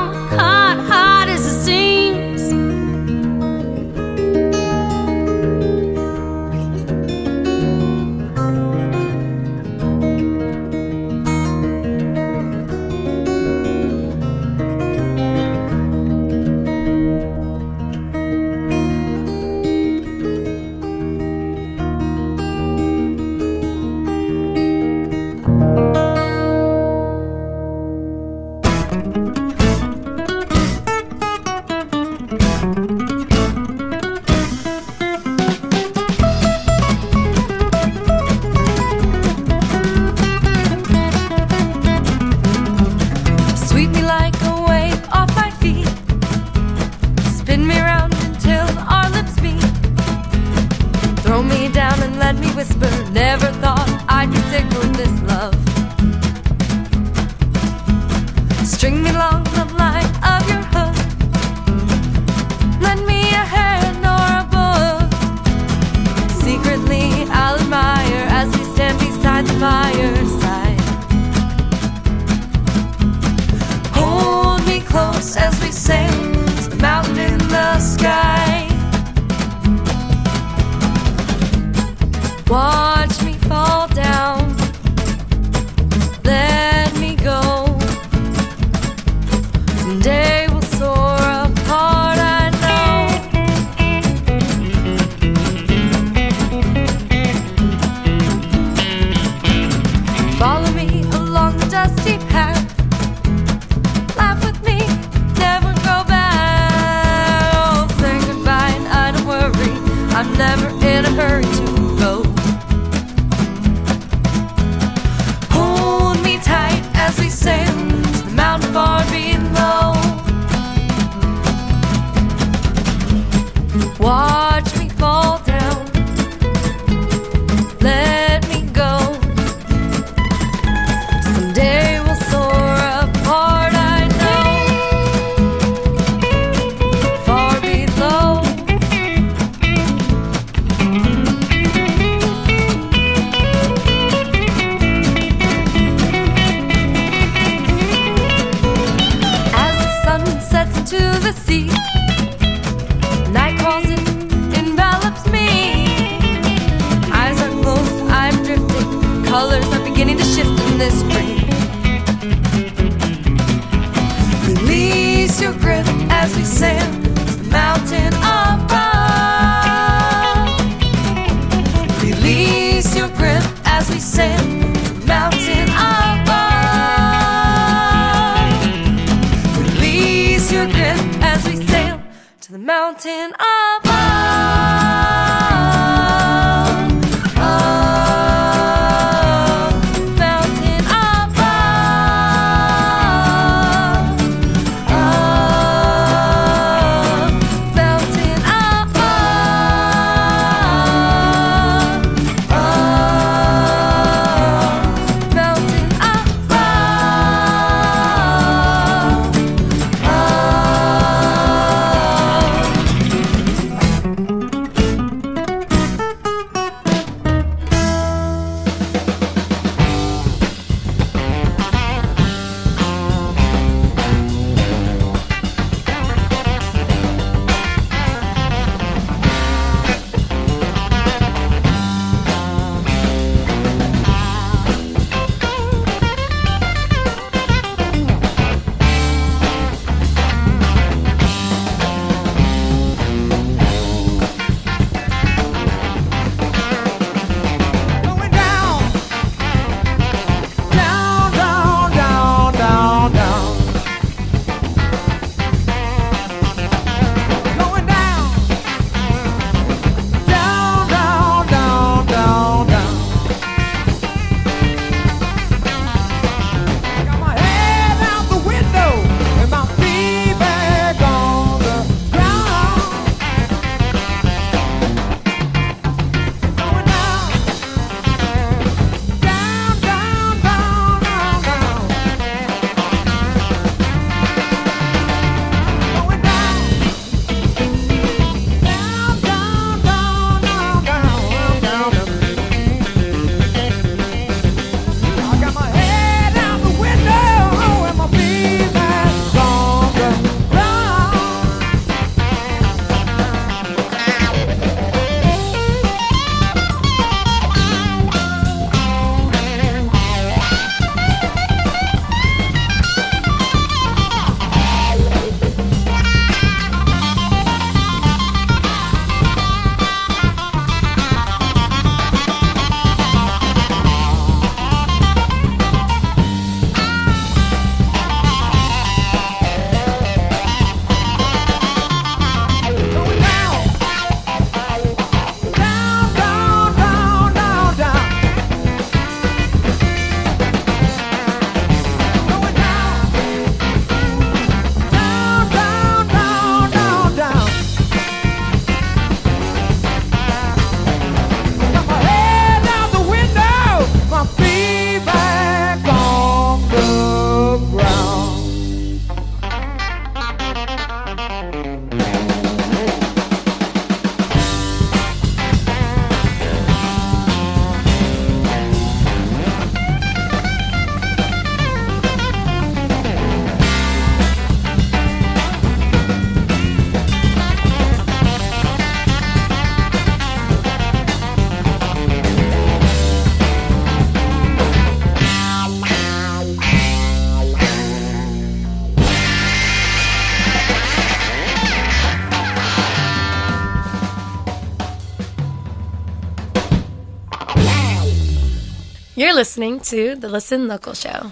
listening 399.36 399.78
to 399.78 400.14
the 400.14 400.30
Listen 400.30 400.66
Local 400.66 400.94
Show. 400.94 401.30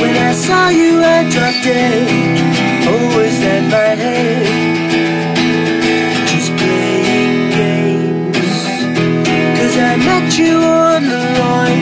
When 0.00 0.14
I 0.16 0.32
saw 0.32 0.70
you, 0.70 1.02
I 1.04 1.28
dropped 1.28 1.66
it. 1.66 2.08
Oh, 2.88 3.20
is 3.20 3.40
my 3.70 3.92
head? 4.02 4.46
Just 6.30 6.50
playing 6.56 7.50
games. 7.58 8.38
Cause 9.58 9.76
I 9.76 9.96
met 9.96 10.38
you 10.38 10.56
on 10.56 11.02
the 11.12 11.22
lawn 11.40 11.76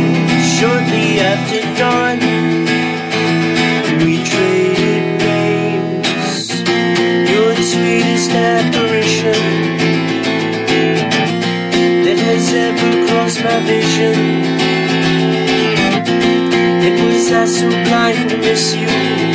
shortly 0.58 1.20
after 1.20 1.62
dawn. 1.78 2.01
salvation. 13.62 14.44
It 16.84 17.04
was 17.04 17.32
I 17.32 17.44
so 17.46 17.68
blind 17.68 18.30
to 18.30 18.36
miss 18.38 18.74
you. 18.74 19.31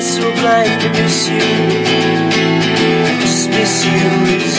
So 0.00 0.22
blind 0.40 0.80
to 0.80 0.88
miss 0.88 1.28
you, 1.28 1.38
just 3.20 3.50
miss 3.50 3.84
you 3.84 4.49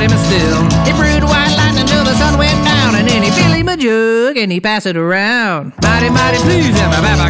had 0.00 0.10
him 0.10 0.18
still. 0.18 0.62
He 0.86 0.92
brewed 0.96 1.24
white 1.24 1.54
lightning 1.56 1.86
till 1.86 2.04
the 2.04 2.14
sun 2.14 2.38
went 2.38 2.64
down, 2.64 2.94
and 2.94 3.08
then 3.08 3.22
he 3.22 3.30
fill 3.30 3.52
him 3.52 3.68
a 3.68 3.76
jug 3.76 4.36
and 4.36 4.50
he 4.50 4.60
pass 4.60 4.86
it 4.86 4.96
around. 4.96 5.72
Mighty, 5.82 6.08
mighty 6.08 6.38
pleased, 6.38 6.76
and 6.78 6.90
my. 6.90 7.28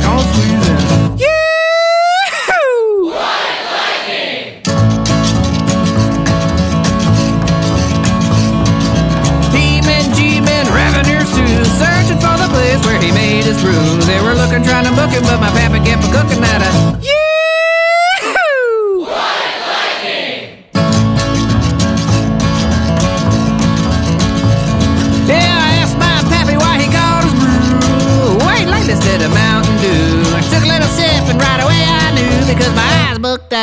Yee-hoo! 1.18 3.10
He-men, 9.51 10.14
G-men, 10.14 10.66
revenues 10.70 11.30
too, 11.34 11.64
searching 11.74 12.20
for 12.22 12.36
the 12.38 12.48
place 12.55 12.80
where 12.86 13.01
he 13.02 13.10
made 13.10 13.44
his 13.44 13.60
brew. 13.62 13.74
They 14.06 14.20
were 14.22 14.34
looking, 14.34 14.62
trying 14.62 14.86
to 14.86 14.92
book 14.94 15.10
him, 15.10 15.22
but 15.24 15.40
my 15.40 15.51
papa 15.51 15.82
kept 15.82 16.05
a 16.05 16.10
cooking 16.14 16.44
at 16.44 16.62
a 16.62 16.70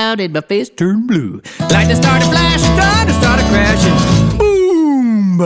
out 0.07 0.19
and 0.21 0.34
my 0.34 0.39
face 0.41 0.69
turned 0.69 1.05
blue. 1.05 1.41
Lightning 1.69 1.97
started 1.97 2.27
flashing, 2.29 2.73
thunder 2.79 3.13
started 3.13 3.45
crashing. 3.51 4.38
Boom! 4.38 5.38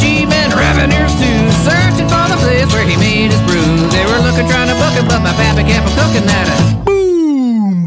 G-men, 0.00 0.50
revenues 0.50 1.14
too, 1.16 1.40
for 2.12 2.26
the 2.28 2.36
place 2.44 2.70
where 2.74 2.84
he 2.84 2.96
made 2.96 3.30
his 3.32 3.40
brew. 3.48 3.88
They 3.88 4.04
were 4.04 4.20
looking, 4.26 4.46
trying 4.46 4.68
to 4.68 4.74
book 4.74 4.92
him, 4.92 5.06
but 5.08 5.20
my 5.22 5.32
pappy 5.40 5.64
kept 5.64 5.88
a 5.88 5.92
cooking 5.96 6.28
at 6.28 6.46
it. 6.52 6.84
Boom! 6.84 7.84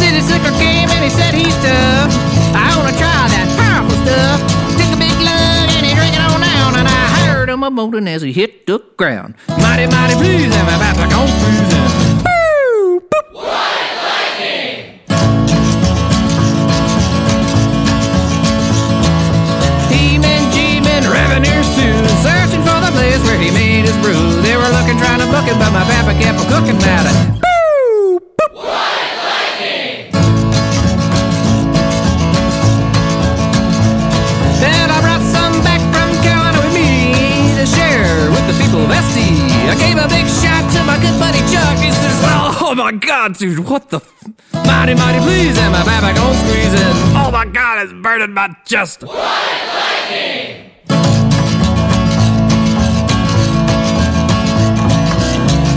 City 0.00 0.20
slicker 0.24 0.56
came 0.56 0.88
and 0.88 1.04
he 1.04 1.10
said 1.12 1.34
he's 1.36 1.54
tough. 1.60 2.08
I 2.56 2.72
wanna 2.76 2.96
try 2.96 3.20
that 3.36 3.48
powerful 3.60 3.98
stuff. 4.00 4.40
Took 4.80 4.96
a 4.96 4.98
big 4.98 5.12
lug 5.20 5.68
and 5.76 5.84
he 5.84 5.92
drank 5.92 6.16
it 6.16 6.24
on 6.24 6.40
down, 6.40 6.72
and 6.80 6.88
I 6.88 7.04
heard 7.28 7.52
him 7.52 7.62
a 7.62 7.70
moaning 7.70 8.08
as 8.08 8.22
he 8.22 8.32
hit 8.32 8.64
the 8.66 8.80
ground. 8.96 9.36
Mighty, 9.60 9.84
mighty 9.92 10.16
pleased, 10.16 10.56
and 10.56 10.64
my 10.64 10.76
back 10.80 10.96
like 10.96 11.12
on 11.12 11.28
cruising. 11.28 11.88
Boo! 12.24 13.04
Boop! 13.12 13.44
He-men, 19.92 20.42
G-men, 20.54 21.02
revenues 21.12 21.68
too, 21.76 21.92
searching 22.24 22.64
for 22.64 22.80
the 22.80 22.90
place 22.96 23.20
where 23.28 23.36
he 23.36 23.52
made 23.52 23.84
his 23.84 23.96
brew. 24.00 24.40
They 24.40 24.56
were 24.56 24.70
looking, 24.72 24.96
trying 24.96 25.20
to 25.20 25.28
book 25.28 25.44
it, 25.44 25.56
but 25.60 25.70
my 25.76 25.84
papa 25.84 26.16
kept 26.16 26.40
a 26.40 26.46
cooking 26.48 26.80
at 26.88 27.04
it. 27.04 27.49
I 39.70 39.74
gave 39.78 39.96
a 39.96 40.08
big 40.08 40.26
shot 40.26 40.66
to 40.74 40.82
my 40.84 40.98
good 40.98 41.16
buddy 41.22 41.38
Chuck. 41.52 41.78
He 41.78 41.92
says, 41.92 42.18
oh, 42.24 42.58
"Oh 42.60 42.74
my 42.74 42.92
God, 42.92 43.36
dude, 43.38 43.68
what 43.68 43.88
the 43.88 43.98
f- 43.98 44.64
mighty, 44.66 44.94
mighty 44.94 45.20
please?" 45.20 45.56
And 45.58 45.72
my 45.72 45.84
back 45.84 46.02
on 46.18 46.34
squeezing. 46.42 46.94
Oh 47.14 47.30
my 47.30 47.46
God, 47.46 47.82
it's 47.84 47.92
burning 47.92 48.32
my 48.34 48.48
chest. 48.66 49.04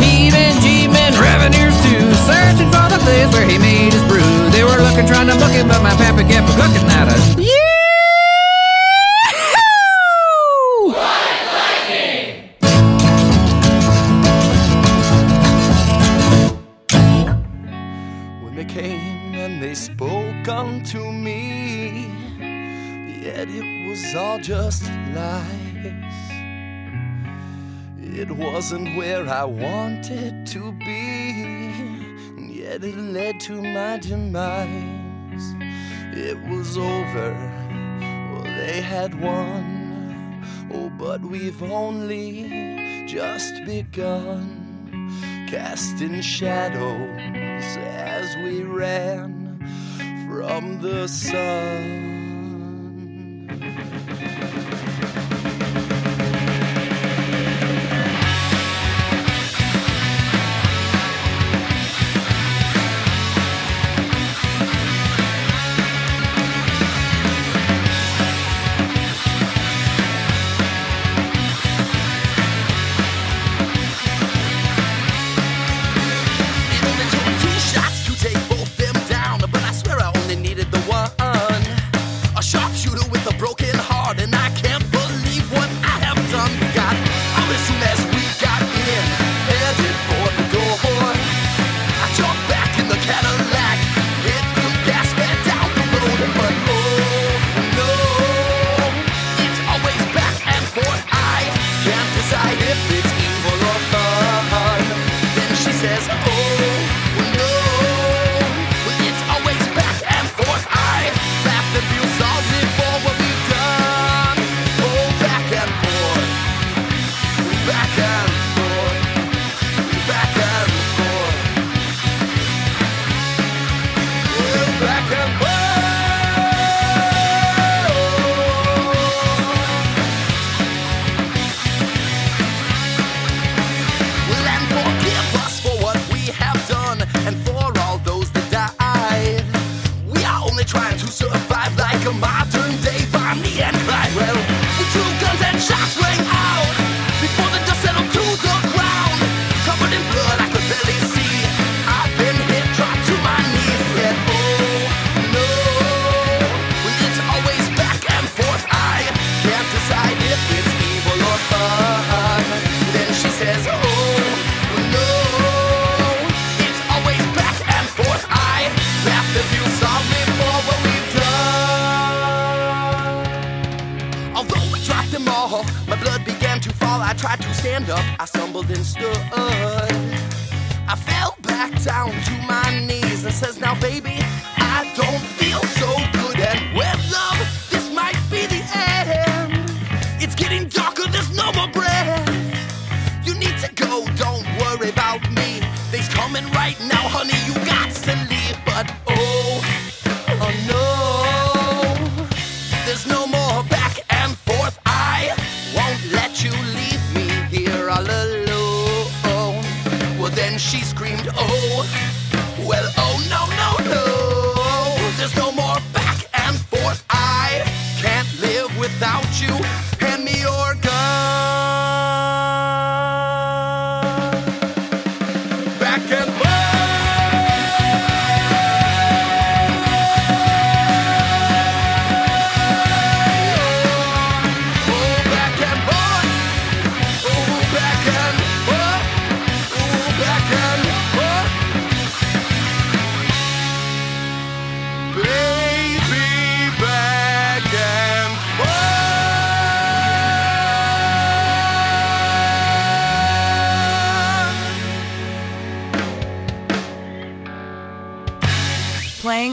He-men, 0.02 0.54
G-men, 0.62 1.14
revenues 1.20 1.76
too, 1.84 2.02
searching 2.28 2.70
for 2.74 2.88
the 2.92 3.00
place 3.06 3.32
where 3.34 3.48
he 3.48 3.58
made 3.58 3.94
his 3.94 4.04
brew. 4.04 4.22
They 4.52 4.64
were 4.64 4.78
looking, 4.82 5.08
trying 5.08 5.28
to 5.28 5.36
book 5.38 5.54
it, 5.54 5.68
but 5.68 5.82
my 5.82 5.96
papa 5.96 6.24
kept 6.28 6.50
a 6.50 6.54
cooking 6.58 6.88
at 6.90 7.08
us. 7.08 7.36
Yeah! 7.38 7.73
Unto 20.94 21.12
me, 21.12 22.06
yet 22.40 23.50
it 23.50 23.88
was 23.88 24.16
all 24.16 24.40
just 24.40 24.84
lies. 25.16 25.94
It 28.00 28.30
wasn't 28.30 28.96
where 28.96 29.28
I 29.28 29.44
wanted 29.44 30.46
to 30.48 30.72
be, 30.74 31.74
yet 32.38 32.84
it 32.84 32.96
led 32.98 33.40
to 33.42 33.62
my 33.62 33.98
demise. 33.98 35.56
It 36.16 36.38
was 36.48 36.78
over, 36.78 37.34
well, 38.32 38.44
they 38.44 38.82
had 38.82 39.20
won. 39.20 40.44
Oh, 40.72 40.90
but 40.90 41.22
we've 41.22 41.64
only 41.64 43.06
just 43.08 43.66
begun 43.66 44.60
casting 45.50 46.22
shadows 46.22 47.78
as 47.78 48.36
we 48.38 48.64
ran 48.64 49.43
from 50.34 50.82
the 50.82 51.08
sun. 51.08 52.13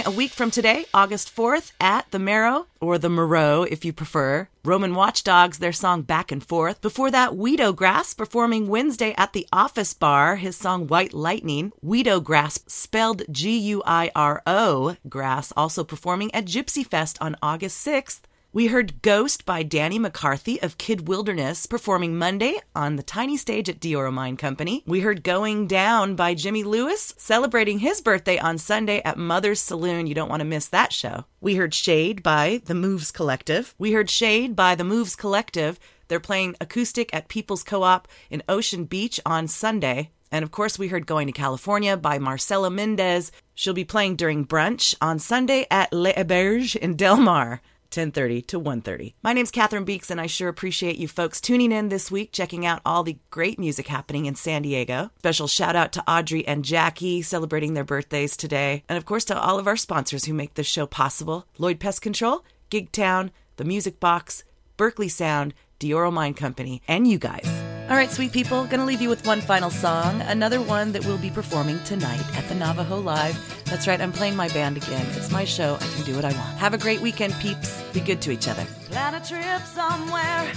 Playing 0.01 0.15
a 0.15 0.17
week 0.17 0.31
from 0.31 0.51
today, 0.51 0.87
August 0.95 1.35
4th, 1.37 1.73
at 1.79 2.11
the 2.11 2.19
Merrow, 2.19 2.67
or 2.81 2.97
the 2.97 3.11
Moreau 3.11 3.65
if 3.65 3.85
you 3.85 3.93
prefer. 3.93 4.49
Roman 4.65 4.95
Watchdogs, 4.95 5.59
their 5.59 5.75
song 5.75 6.01
Back 6.01 6.33
and 6.33 6.43
Forth. 6.43 6.81
Before 6.81 7.11
that, 7.11 7.33
Guiro 7.33 7.77
Grass 7.77 8.15
performing 8.15 8.69
Wednesday 8.69 9.15
at 9.19 9.35
the 9.35 9.47
Office 9.53 9.93
Bar, 9.93 10.37
his 10.37 10.57
song 10.57 10.87
White 10.87 11.13
Lightning. 11.13 11.73
Guiro 11.85 12.23
Grass, 12.25 12.61
spelled 12.67 13.25
G 13.31 13.59
U 13.59 13.83
I 13.85 14.11
R 14.17 14.43
O, 14.47 14.97
Grass, 15.07 15.53
also 15.55 15.85
performing 15.85 16.35
at 16.35 16.47
Gypsy 16.47 16.87
Fest 16.87 17.19
on 17.21 17.37
August 17.43 17.87
6th. 17.87 18.21
We 18.53 18.67
heard 18.67 19.01
Ghost 19.01 19.47
by 19.47 19.63
Danny 19.63 20.01
McCarthy 20.01 20.61
of 20.61 20.77
Kid 20.77 21.07
Wilderness 21.07 21.67
performing 21.67 22.19
Monday 22.19 22.57
on 22.75 22.97
the 22.97 23.03
tiny 23.05 23.37
stage 23.37 23.69
at 23.69 23.79
Dioro 23.79 24.13
Mine 24.13 24.37
Company. 24.37 24.83
We 24.89 25.03
heard 25.03 25.23
Going 25.23 25.69
Down 25.69 26.17
by 26.17 26.35
Jimmy 26.35 26.65
Lewis 26.65 27.15
celebrating 27.17 27.79
his 27.79 28.01
birthday 28.01 28.41
on 28.41 28.59
Sunday 28.59 29.03
at 29.05 29.17
Mother's 29.17 29.61
Saloon. 29.61 30.09
You 30.09 30.17
don't 30.17 30.29
want 30.29 30.41
to 30.41 30.45
miss 30.45 30.67
that 30.67 30.93
show. 30.93 31.27
We 31.41 31.55
heard 31.55 31.73
Shade 31.73 32.25
by 32.25 32.61
The 32.65 32.75
Moves 32.75 33.13
Collective. 33.13 33.73
We 33.79 33.93
heard 33.93 34.11
Shade 34.11 34.57
by 34.57 34.75
The 34.75 34.83
Moves 34.83 35.15
Collective. 35.15 35.79
They're 36.09 36.19
playing 36.19 36.57
acoustic 36.61 37.15
at 37.15 37.29
People's 37.29 37.63
Co 37.63 37.85
op 37.85 38.09
in 38.31 38.43
Ocean 38.49 38.85
Beach 38.85 39.21
on 39.25 39.47
Sunday. 39.47 40.11
And 40.33 40.43
of 40.43 40.51
course, 40.51 40.77
we 40.77 40.89
heard 40.89 41.07
Going 41.07 41.29
to 41.29 41.33
California 41.33 41.97
by 41.97 42.19
Marcela 42.19 42.69
Mendez. 42.69 43.31
She'll 43.55 43.75
be 43.75 43.85
playing 43.85 44.17
during 44.17 44.45
brunch 44.45 44.97
on 45.01 45.21
Sunday 45.21 45.69
at 45.71 45.93
Le 45.93 46.13
Auberge 46.15 46.75
in 46.75 46.97
Del 46.97 47.17
Mar. 47.17 47.63
10:30 47.91 48.47
to 48.47 48.59
1:30. 48.59 49.15
My 49.23 49.33
name's 49.33 49.51
Catherine 49.51 49.85
Beeks 49.85 50.11
and 50.11 50.21
I 50.21 50.27
sure 50.27 50.49
appreciate 50.49 50.97
you 50.97 51.09
folks 51.09 51.41
tuning 51.41 51.73
in 51.73 51.89
this 51.89 52.11
week 52.11 52.33
checking 52.33 52.65
out 52.65 52.81
all 52.85 53.03
the 53.03 53.19
great 53.31 53.59
music 53.59 53.89
happening 53.89 54.27
in 54.27 54.35
San 54.35 54.63
Diego. 54.63 55.11
Special 55.19 55.49
shout 55.49 55.77
out 55.77 55.93
to 55.93 56.11
Audrey 56.11 56.47
and 56.47 56.65
Jackie 56.65 57.23
celebrating 57.23 57.75
their 57.75 57.85
birthdays 57.85 58.37
today. 58.37 58.85
And 58.89 58.97
of 58.97 59.05
course 59.05 59.25
to 59.27 59.41
all 59.41 59.59
of 59.59 59.67
our 59.67 59.77
sponsors 59.77 60.25
who 60.25 60.35
make 60.35 60.55
this 60.55 60.67
show 60.67 60.87
possible. 60.87 61.47
Lloyd 61.59 61.81
Pest 61.81 62.03
Control, 62.03 62.45
Gig 62.71 62.93
Town, 62.93 63.31
The 63.57 63.65
Music 63.65 64.01
Box, 64.01 64.45
Berkeley 64.77 65.09
Sound, 65.09 65.55
Dioro 65.79 66.13
Mine 66.13 66.35
Company, 66.35 66.83
and 66.87 67.07
you 67.07 67.19
guys. 67.19 67.70
All 67.91 67.97
right, 67.97 68.09
sweet 68.09 68.31
people, 68.31 68.67
gonna 68.67 68.85
leave 68.85 69.01
you 69.01 69.09
with 69.09 69.27
one 69.27 69.41
final 69.41 69.69
song, 69.69 70.21
another 70.21 70.61
one 70.61 70.93
that 70.93 71.05
we'll 71.05 71.19
be 71.19 71.29
performing 71.29 71.83
tonight 71.83 72.25
at 72.37 72.49
the 72.49 72.55
Navajo 72.55 73.01
Live. 73.01 73.37
That's 73.65 73.89
right, 73.89 74.01
I'm 74.01 74.13
playing 74.13 74.37
my 74.37 74.47
band 74.51 74.77
again. 74.77 75.05
It's 75.17 75.33
my 75.33 75.45
show, 75.45 75.75
I 75.75 75.87
can 75.97 76.05
do 76.05 76.15
what 76.15 76.25
I 76.25 76.33
want. 76.33 76.57
Have 76.59 76.73
a 76.73 76.79
great 76.79 77.01
weekend, 77.01 77.35
peeps. 77.41 77.83
Be 77.93 77.99
good 77.99 78.23
to 78.23 78.31
each 78.31 78.47
other. 78.47 78.65
Plan 78.91 79.15
a 79.15 79.21
trip 79.21 79.63
somewhere 79.63 80.53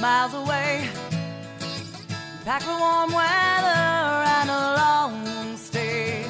miles 0.00 0.32
away. 0.32 0.88
Pack 2.46 2.62
for 2.62 2.78
warm 2.78 3.12
weather 3.12 3.84
and 4.38 4.48
a 4.48 4.62
long 4.80 5.56
stay. 5.58 6.24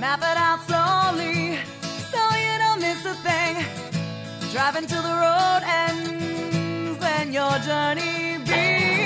Map 0.00 0.18
it 0.22 0.36
out 0.36 0.60
slowly 0.66 1.56
so 2.10 2.20
you 2.34 2.58
don't 2.58 2.80
miss 2.80 3.04
a 3.06 3.14
thing. 3.22 3.64
Driving 4.50 4.86
till 4.88 5.02
the 5.02 5.08
road 5.08 5.62
ends, 5.64 6.57
your 7.32 7.58
journey 7.58 8.38
begins. 8.38 8.97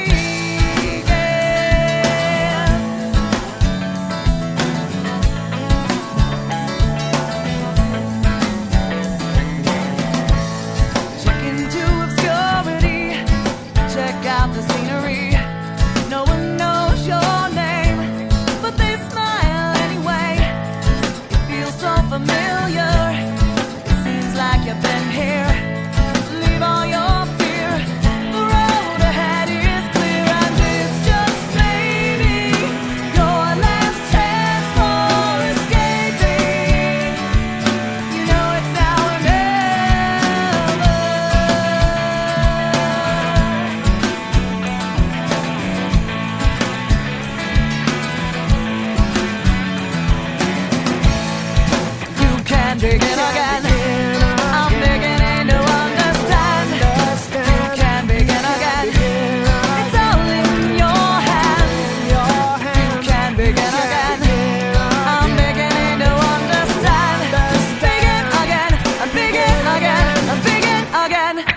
Again. 71.03 71.52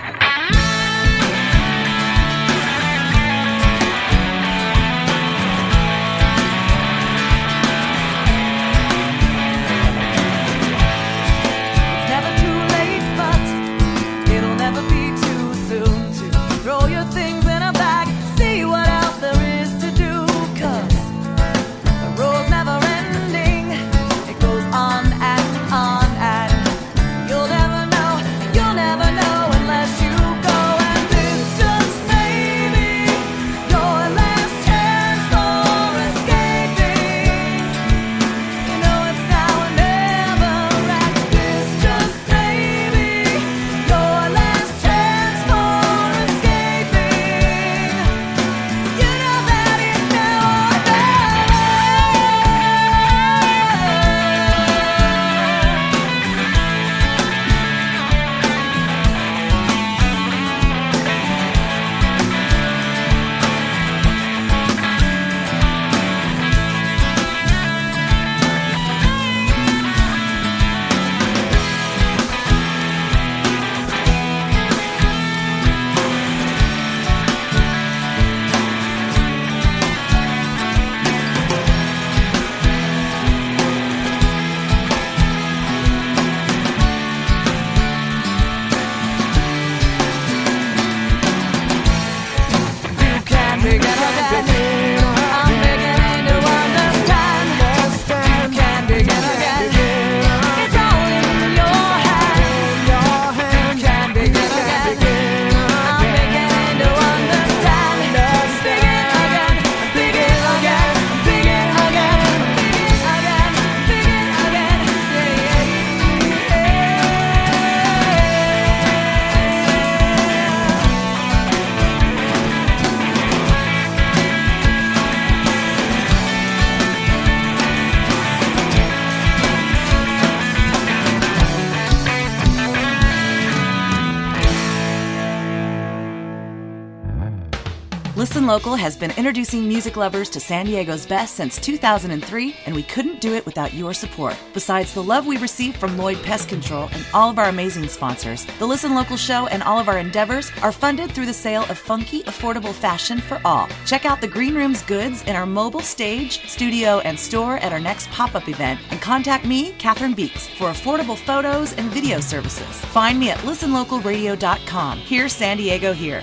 Local 138.46 138.76
has 138.76 138.96
been 138.96 139.10
introducing 139.16 139.66
music 139.66 139.96
lovers 139.96 140.30
to 140.30 140.38
San 140.38 140.66
Diego's 140.66 141.04
best 141.04 141.34
since 141.34 141.58
2003, 141.58 142.54
and 142.64 142.74
we 142.74 142.84
couldn't 142.84 143.20
do 143.20 143.34
it 143.34 143.44
without 143.44 143.74
your 143.74 143.92
support. 143.92 144.36
Besides 144.54 144.94
the 144.94 145.02
love 145.02 145.26
we 145.26 145.36
receive 145.36 145.76
from 145.76 145.98
Lloyd 145.98 146.22
Pest 146.22 146.48
Control 146.48 146.88
and 146.92 147.04
all 147.12 147.28
of 147.28 147.40
our 147.40 147.48
amazing 147.48 147.88
sponsors, 147.88 148.44
the 148.60 148.66
Listen 148.66 148.94
Local 148.94 149.16
show 149.16 149.48
and 149.48 149.64
all 149.64 149.80
of 149.80 149.88
our 149.88 149.98
endeavors 149.98 150.52
are 150.62 150.70
funded 150.70 151.10
through 151.10 151.26
the 151.26 151.34
sale 151.34 151.64
of 151.64 151.76
funky, 151.76 152.22
affordable 152.22 152.72
fashion 152.72 153.18
for 153.20 153.40
all. 153.44 153.68
Check 153.84 154.04
out 154.04 154.20
the 154.20 154.28
Green 154.28 154.54
Room's 154.54 154.82
goods 154.82 155.24
in 155.24 155.34
our 155.34 155.46
mobile 155.46 155.80
stage, 155.80 156.48
studio, 156.48 157.00
and 157.00 157.18
store 157.18 157.56
at 157.58 157.72
our 157.72 157.80
next 157.80 158.08
pop 158.10 158.36
up 158.36 158.48
event, 158.48 158.78
and 158.90 159.00
contact 159.00 159.44
me, 159.44 159.72
Catherine 159.72 160.14
Beeks, 160.14 160.46
for 160.46 160.70
affordable 160.70 161.18
photos 161.18 161.72
and 161.72 161.90
video 161.90 162.20
services. 162.20 162.84
Find 162.86 163.18
me 163.18 163.30
at 163.30 163.38
listenlocalradio.com. 163.38 164.98
Here's 165.00 165.32
San 165.32 165.56
Diego 165.56 165.92
here. 165.92 166.22